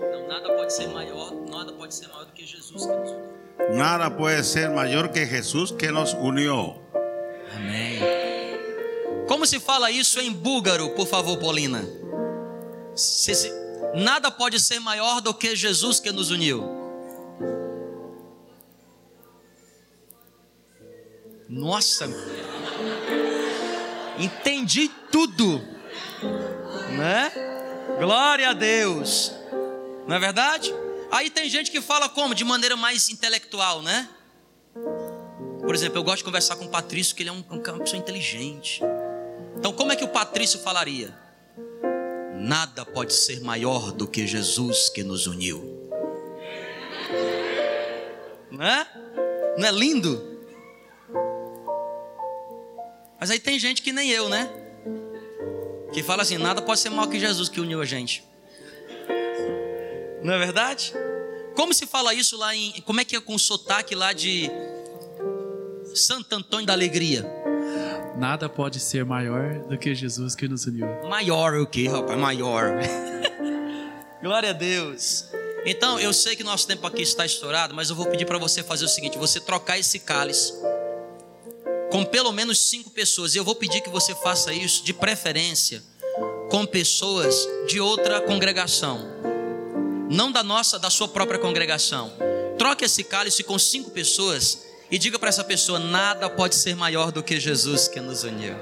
Não, 0.00 0.26
nada 0.26 0.52
pode 0.56 0.72
ser 0.72 0.88
maior, 0.88 1.32
nada 1.48 1.72
pode 1.74 1.94
ser 1.94 2.08
maior 2.08 2.24
do 2.26 2.32
que 2.32 2.44
Jesus 2.44 2.84
que 2.84 2.92
nos 2.92 3.10
uniu. 3.10 3.76
Nada 3.76 4.10
pode 4.10 4.44
ser 4.44 4.68
maior 4.68 5.08
que 5.08 5.24
Jesus 5.24 5.70
que 5.70 5.88
nos 5.92 6.14
uniu. 6.14 6.82
Amém. 7.54 8.00
Como 9.28 9.46
se 9.46 9.60
fala 9.60 9.88
isso 9.88 10.20
em 10.20 10.32
búlgaro, 10.32 10.90
por 10.90 11.06
favor, 11.06 11.38
Paulina? 11.38 11.88
Se, 12.96 13.32
se, 13.36 13.52
nada 13.94 14.32
pode 14.32 14.58
ser 14.58 14.80
maior 14.80 15.20
do 15.20 15.32
que 15.32 15.54
Jesus 15.54 16.00
que 16.00 16.10
nos 16.10 16.32
uniu. 16.32 16.81
Nossa, 21.52 22.08
entendi 24.18 24.90
tudo, 25.10 25.62
né? 26.96 27.30
Glória 27.98 28.48
a 28.48 28.52
Deus, 28.54 29.34
não 30.08 30.16
é 30.16 30.18
verdade? 30.18 30.74
Aí 31.10 31.28
tem 31.28 31.50
gente 31.50 31.70
que 31.70 31.82
fala 31.82 32.08
como? 32.08 32.34
De 32.34 32.42
maneira 32.42 32.74
mais 32.74 33.10
intelectual, 33.10 33.82
né? 33.82 34.08
Por 35.60 35.74
exemplo, 35.74 35.98
eu 35.98 36.02
gosto 36.02 36.18
de 36.18 36.24
conversar 36.24 36.56
com 36.56 36.64
o 36.64 36.70
Patrício, 36.70 37.14
que 37.14 37.22
ele 37.22 37.28
é 37.28 37.32
um, 37.32 37.44
uma 37.46 37.78
pessoa 37.80 38.00
inteligente. 38.00 38.80
Então, 39.54 39.74
como 39.74 39.92
é 39.92 39.96
que 39.96 40.04
o 40.04 40.08
Patrício 40.08 40.58
falaria? 40.58 41.14
Nada 42.34 42.86
pode 42.86 43.12
ser 43.12 43.42
maior 43.42 43.92
do 43.92 44.08
que 44.08 44.26
Jesus 44.26 44.88
que 44.88 45.02
nos 45.04 45.26
uniu. 45.26 45.90
Não 48.50 48.64
é? 48.64 48.86
Não 49.58 49.68
é 49.68 49.70
lindo? 49.70 50.31
Mas 53.22 53.30
aí 53.30 53.38
tem 53.38 53.56
gente 53.56 53.82
que 53.82 53.92
nem 53.92 54.10
eu, 54.10 54.28
né? 54.28 54.50
Que 55.92 56.02
fala 56.02 56.22
assim: 56.22 56.38
nada 56.38 56.60
pode 56.60 56.80
ser 56.80 56.90
maior 56.90 57.06
que 57.06 57.20
Jesus 57.20 57.48
que 57.48 57.60
uniu 57.60 57.80
a 57.80 57.84
gente. 57.84 58.24
Não 60.24 60.34
é 60.34 60.38
verdade? 60.40 60.92
Como 61.54 61.72
se 61.72 61.86
fala 61.86 62.12
isso 62.14 62.36
lá 62.36 62.52
em. 62.52 62.80
Como 62.80 63.00
é 63.00 63.04
que 63.04 63.14
é 63.14 63.20
com 63.20 63.36
o 63.36 63.38
sotaque 63.38 63.94
lá 63.94 64.12
de 64.12 64.50
Santo 65.94 66.34
Antônio 66.34 66.66
da 66.66 66.72
Alegria? 66.72 67.24
Nada 68.18 68.48
pode 68.48 68.80
ser 68.80 69.04
maior 69.04 69.56
do 69.68 69.78
que 69.78 69.94
Jesus 69.94 70.34
que 70.34 70.48
nos 70.48 70.66
uniu. 70.66 70.88
Maior 71.08 71.54
o 71.54 71.66
que, 71.68 71.86
rapaz? 71.86 72.18
Maior. 72.18 72.72
Glória 74.20 74.50
a 74.50 74.52
Deus. 74.52 75.26
Então, 75.64 76.00
eu 76.00 76.12
sei 76.12 76.34
que 76.34 76.42
nosso 76.42 76.66
tempo 76.66 76.84
aqui 76.88 77.02
está 77.02 77.24
estourado, 77.24 77.72
mas 77.72 77.88
eu 77.88 77.94
vou 77.94 78.06
pedir 78.06 78.24
para 78.24 78.38
você 78.38 78.64
fazer 78.64 78.84
o 78.84 78.88
seguinte: 78.88 79.16
você 79.16 79.38
trocar 79.38 79.78
esse 79.78 80.00
cálice 80.00 80.52
com 81.92 82.06
pelo 82.06 82.32
menos 82.32 82.58
cinco 82.58 82.90
pessoas. 82.90 83.34
E 83.34 83.38
eu 83.38 83.44
vou 83.44 83.54
pedir 83.54 83.82
que 83.82 83.90
você 83.90 84.14
faça 84.14 84.50
isso 84.52 84.82
de 84.82 84.94
preferência 84.94 85.82
com 86.50 86.64
pessoas 86.64 87.46
de 87.68 87.80
outra 87.80 88.20
congregação, 88.22 89.06
não 90.10 90.32
da 90.32 90.42
nossa, 90.42 90.78
da 90.78 90.88
sua 90.88 91.06
própria 91.06 91.38
congregação. 91.38 92.10
Troque 92.58 92.86
esse 92.86 93.04
cálice 93.04 93.44
com 93.44 93.58
cinco 93.58 93.90
pessoas 93.90 94.64
e 94.90 94.98
diga 94.98 95.18
para 95.18 95.28
essa 95.28 95.44
pessoa: 95.44 95.78
nada 95.78 96.30
pode 96.30 96.54
ser 96.54 96.74
maior 96.74 97.12
do 97.12 97.22
que 97.22 97.38
Jesus 97.38 97.88
que 97.88 98.00
nos 98.00 98.24
uniu. 98.24 98.56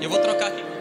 Eu 0.00 0.10
vou 0.10 0.18
trocar 0.18 0.48
aqui 0.48 0.75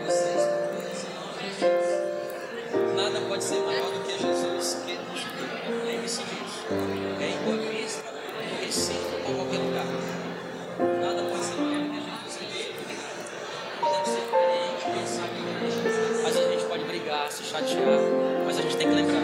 se 17.35 17.43
chatear, 17.43 17.99
mas 18.45 18.57
a 18.57 18.61
gente 18.61 18.77
tem 18.77 18.87
que 18.87 18.95
lembrar. 18.95 19.23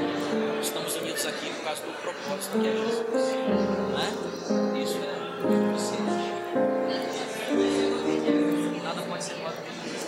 Estamos 0.62 0.96
unidos 0.98 1.26
aqui 1.26 1.50
por 1.50 1.64
causa 1.64 1.82
do 1.82 1.94
propósito 2.02 2.60
que 2.60 2.68
é 2.68 2.72
Jesus. 2.74 3.06
Não 3.90 3.98
é? 3.98 4.10
Isso 4.84 4.98
é 4.98 5.16
suficiente. 5.80 6.28
Nada 8.84 9.02
pode 9.04 9.24
ser 9.24 9.36
maior 9.36 9.54
do 9.54 9.62
que 9.62 9.72
Jesus. 9.90 10.08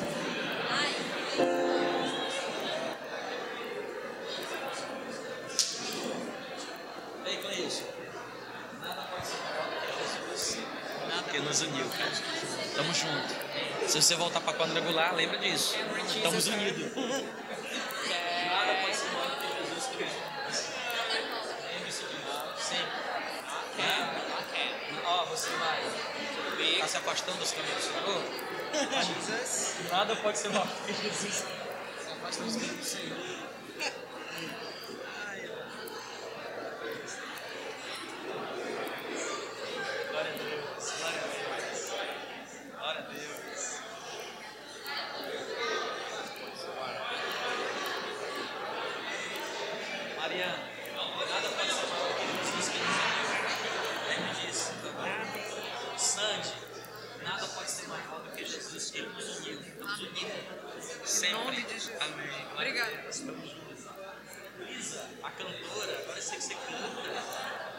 Ei, 7.25 7.37
Cleison. 7.37 7.85
Nada 8.81 9.01
pode 9.03 9.25
ser 9.25 9.37
maior 9.47 9.67
do 9.69 9.77
que 9.79 9.93
Jesus. 10.35 10.57
Nada 11.07 11.23
que 11.31 11.39
nos 11.39 11.61
uniu. 11.61 11.85
Tamo 12.75 12.93
junto. 12.93 13.33
Se 13.87 14.01
você 14.01 14.15
voltar 14.15 14.41
para 14.41 14.57
quadrangular, 14.57 15.15
lembra 15.15 15.37
disso. 15.37 15.77
Estamos 16.13 16.47
unidos. 16.47 16.91
Nada 18.53 18.73
pode 18.81 18.95
ser 18.95 19.09
maior 19.11 19.29
do 19.29 19.35
que 19.37 19.47
Jesus 19.63 19.85
que 19.87 20.03
nos 20.03 20.13
uniu. 20.13 20.23
Lembre-se 21.73 22.03
disso. 22.03 22.43
Sim. 22.57 22.83
É? 23.81 23.85
Ó, 25.05 25.25
você 25.25 25.49
vai. 25.51 25.81
Afastando 27.13 27.37
dos 27.37 27.51
caminhos 27.51 27.75
do 27.75 27.83
Senhor? 27.93 28.23
Nada 29.91 30.15
pode 30.15 30.35
ser 30.35 30.49
maior 30.49 30.67
que 30.87 30.93
Jesus. 30.93 31.45
Se 32.01 32.11
afasta 32.11 32.43
dos 32.43 32.55
caminhos 32.55 32.77
do 32.77 32.83
Senhor. 32.83 33.17
Glória 40.09 40.31
a 40.31 40.37
Deus, 40.37 40.93
glória 40.97 41.19
a 41.19 41.27
Deus, 41.27 41.81
glória 42.71 42.99
a 42.99 43.03
Deus. 43.03 43.79
Mariana, 50.17 50.59
nada 51.29 51.49
pode 51.49 51.69
ser 51.71 51.85
maior 51.85 52.07
do 52.09 52.15
que 52.15 52.25
Jesus 52.41 52.69
que 52.69 52.79
nos 52.79 52.97
uniu. 53.29 53.93
Lembre 54.09 54.33
disso. 54.47 54.71
Sandy, 55.97 56.53
nada 57.23 57.47
pode 57.47 57.71
ser 57.71 57.87
maior 57.87 58.21
do 58.23 58.31
que 58.31 58.45
Jesus 58.45 58.91
que 58.91 59.01
nos 59.01 59.39
uniu. 59.39 59.59
Estamos 59.61 59.99
unidos. 59.99 60.31
Sempre. 61.05 61.65
Amém. 61.99 62.47
Obrigado. 62.53 63.09
Estamos 63.09 63.49
juntos. 63.49 63.83
Isa, 64.69 65.09
a 65.23 65.31
cantora, 65.31 65.99
agora 65.99 66.17
eu 66.17 66.21
sei 66.21 66.37
que 66.37 66.43
você 66.43 66.55
canta. 66.55 67.11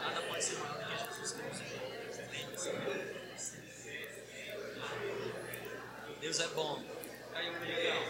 Nada 0.01 0.21
pode 0.27 0.43
ser 0.43 0.57
maior 0.59 0.77
do 0.77 0.85
que 0.85 0.97
Jesus 1.05 1.31
Cristo. 1.33 1.63
Deus 6.21 6.39
é 6.39 6.47
bom. 6.49 6.83
Caiu 7.33 7.53
um 7.53 7.59
legal. 7.59 8.03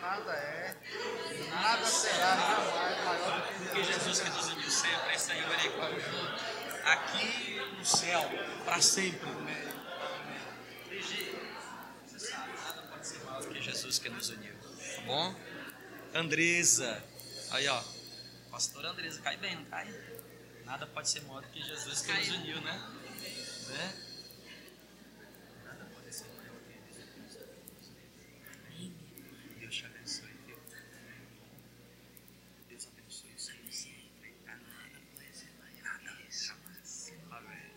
Nada 0.00 0.32
é, 0.32 0.76
nada 1.50 1.84
será 1.86 2.36
jamais 2.36 3.04
maior 3.04 3.40
do 3.40 3.48
que 3.48 3.64
Porque 3.64 3.84
Jesus 3.84 4.20
que 4.20 4.30
nos 4.30 4.48
uniu 4.50 4.70
sempre, 4.70 5.14
esse 5.14 5.32
aí 5.32 5.40
eu 5.40 5.48
verei 5.48 5.70
com 5.70 5.82
Aqui 6.84 7.60
no 7.78 7.84
céu, 7.84 8.30
para 8.64 8.80
sempre. 8.80 9.28
Ligia, 10.90 11.32
você 12.06 12.18
sabe, 12.18 12.52
nada 12.62 12.82
pode 12.82 13.06
ser 13.06 13.24
maior 13.24 13.42
do 13.42 13.48
que 13.48 13.62
Jesus 13.62 13.98
que 13.98 14.08
nos 14.10 14.28
uniu. 14.28 14.52
Tá 14.96 15.02
bom? 15.06 15.34
Andresa. 16.74 17.04
Aí, 17.50 17.68
ó. 17.68 17.82
Pastora 18.50 18.90
Andresa, 18.90 19.20
cai 19.20 19.36
bem, 19.36 19.56
não 19.56 19.64
cai? 19.66 19.86
Nada 20.64 20.86
pode 20.86 21.08
ser 21.08 21.20
maior 21.22 21.42
do 21.42 21.48
que 21.48 21.62
Jesus 21.62 22.02
que 22.02 22.12
nos 22.12 22.28
uniu, 22.30 22.60
né? 22.62 22.72
né? 23.68 23.94
Nada 25.64 25.84
pode 25.94 26.12
ser 26.14 26.26
maior 26.36 26.54
do 26.54 26.64
que 26.64 26.94
Jesus. 26.94 27.38
Deus 29.60 29.74
te 29.74 29.86
abençoe, 29.86 30.32
viu? 30.46 30.56
Deus 32.68 32.88
abençoe 32.88 33.34
o 33.34 33.38
Senhor 33.38 33.72
sempre. 33.72 34.34
Nada 34.46 34.60
pode 35.14 35.36
ser 35.36 35.50
maior 35.60 36.16
Jesus. 36.26 37.12
Amém. 37.30 37.70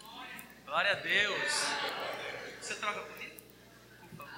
Glória 0.66 0.92
a 0.92 0.96
Deus. 0.96 1.54
Você 2.62 2.76
troca 2.76 3.02
comigo? 3.02 3.36
Por 4.00 4.10
favor. 4.10 4.34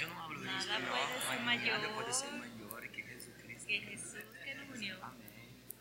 Eu 0.00 0.08
não 0.08 0.24
abro. 0.24 0.40
Nada 0.40 0.78
maior. 0.80 1.80
Nada 1.80 1.88
pode 1.94 2.16
ser 2.16 2.30
maior 2.32 2.50
que 2.88 3.02
Jesus 3.06 3.36
Cristo. 3.36 3.66
Que 3.66 3.80
Jesus 3.80 4.24
que 4.44 4.54
nos 4.54 4.76
uniu. 4.76 4.96
Amém. 5.02 5.20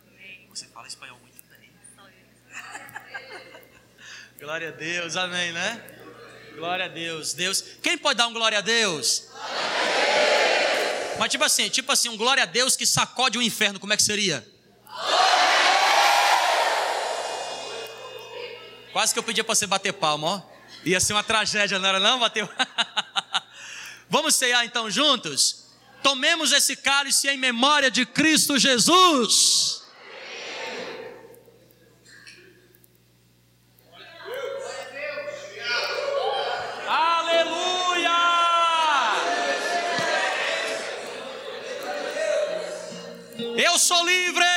Amém. 0.08 0.49
Você 0.60 0.66
fala 0.74 0.88
espanhol 0.88 1.18
muito 1.22 1.42
bem. 1.50 1.72
Glória 4.38 4.68
a 4.68 4.72
Deus, 4.72 5.16
amém, 5.16 5.54
né? 5.54 5.82
Glória 6.54 6.84
a 6.84 6.88
Deus. 6.90 7.32
Deus. 7.32 7.64
Quem 7.82 7.98
pode 7.98 8.18
dar 8.18 8.28
um 8.28 8.34
glória 8.34 8.58
a 8.58 8.62
Deus? 8.62 9.30
Mas 11.18 11.32
tipo 11.32 11.46
assim, 11.46 11.70
tipo 11.70 11.90
assim, 11.94 12.10
um 12.10 12.18
glória 12.18 12.44
a 12.44 12.46
Deus 12.46 12.76
que 12.76 12.86
sacode 12.86 13.38
o 13.38 13.42
inferno, 13.42 13.80
como 13.80 13.94
é 13.94 13.96
que 13.96 14.04
seria? 14.04 14.46
Quase 18.92 19.14
que 19.14 19.20
eu 19.20 19.24
pedia 19.24 19.46
para 19.46 19.56
você 19.56 19.66
bater 19.66 19.94
palma, 19.94 20.28
ó. 20.28 20.42
Ia 20.84 21.00
ser 21.00 21.14
uma 21.14 21.24
tragédia, 21.24 21.80
não 21.80 21.88
era 21.88 22.02
não? 22.02 22.20
Bater. 22.20 22.46
Vamos 24.10 24.36
cear 24.36 24.66
então 24.66 24.92
juntos? 24.92 25.68
Tomemos 26.04 26.52
esse 26.52 26.76
cálice 26.76 27.30
em 27.30 27.38
memória 27.38 27.90
de 27.90 28.06
Cristo 28.06 28.60
Jesus. 28.60 29.79
Eu 43.72 43.78
sou 43.78 44.04
livre! 44.04 44.49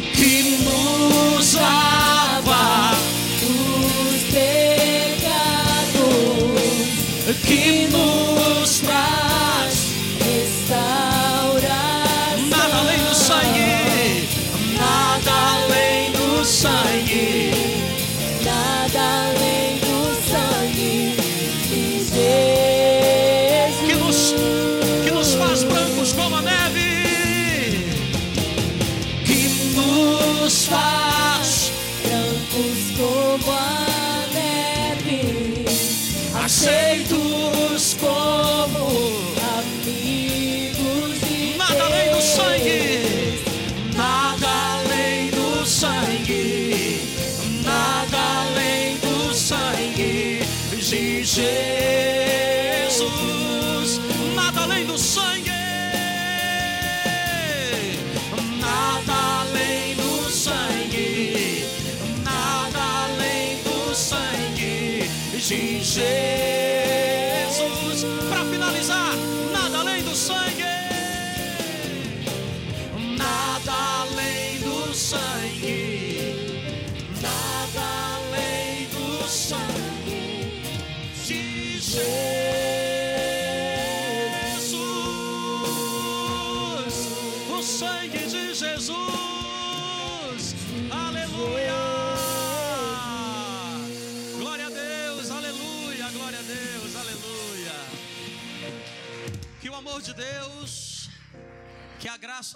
Que 0.00 0.42
nos 0.42 0.43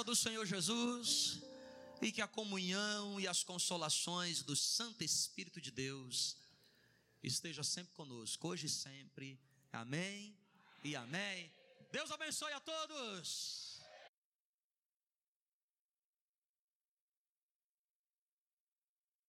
do 0.09 0.17
Senhor 0.17 0.47
Jesus 0.47 1.39
e 2.01 2.11
que 2.11 2.23
a 2.23 2.27
comunhão 2.27 3.21
e 3.21 3.29
as 3.29 3.45
consolações 3.45 4.43
do 4.43 4.57
Santo 4.57 5.05
Espírito 5.05 5.61
de 5.61 5.71
Deus 5.71 6.35
esteja 7.23 7.63
sempre 7.63 7.93
conosco, 7.93 8.49
hoje 8.49 8.69
e 8.69 8.71
sempre. 8.71 9.39
Amém 9.71 10.35
e 10.83 10.97
amém. 10.97 11.53
Deus 11.93 12.11
abençoe 12.11 12.55
a 12.55 12.61
todos. 12.61 13.58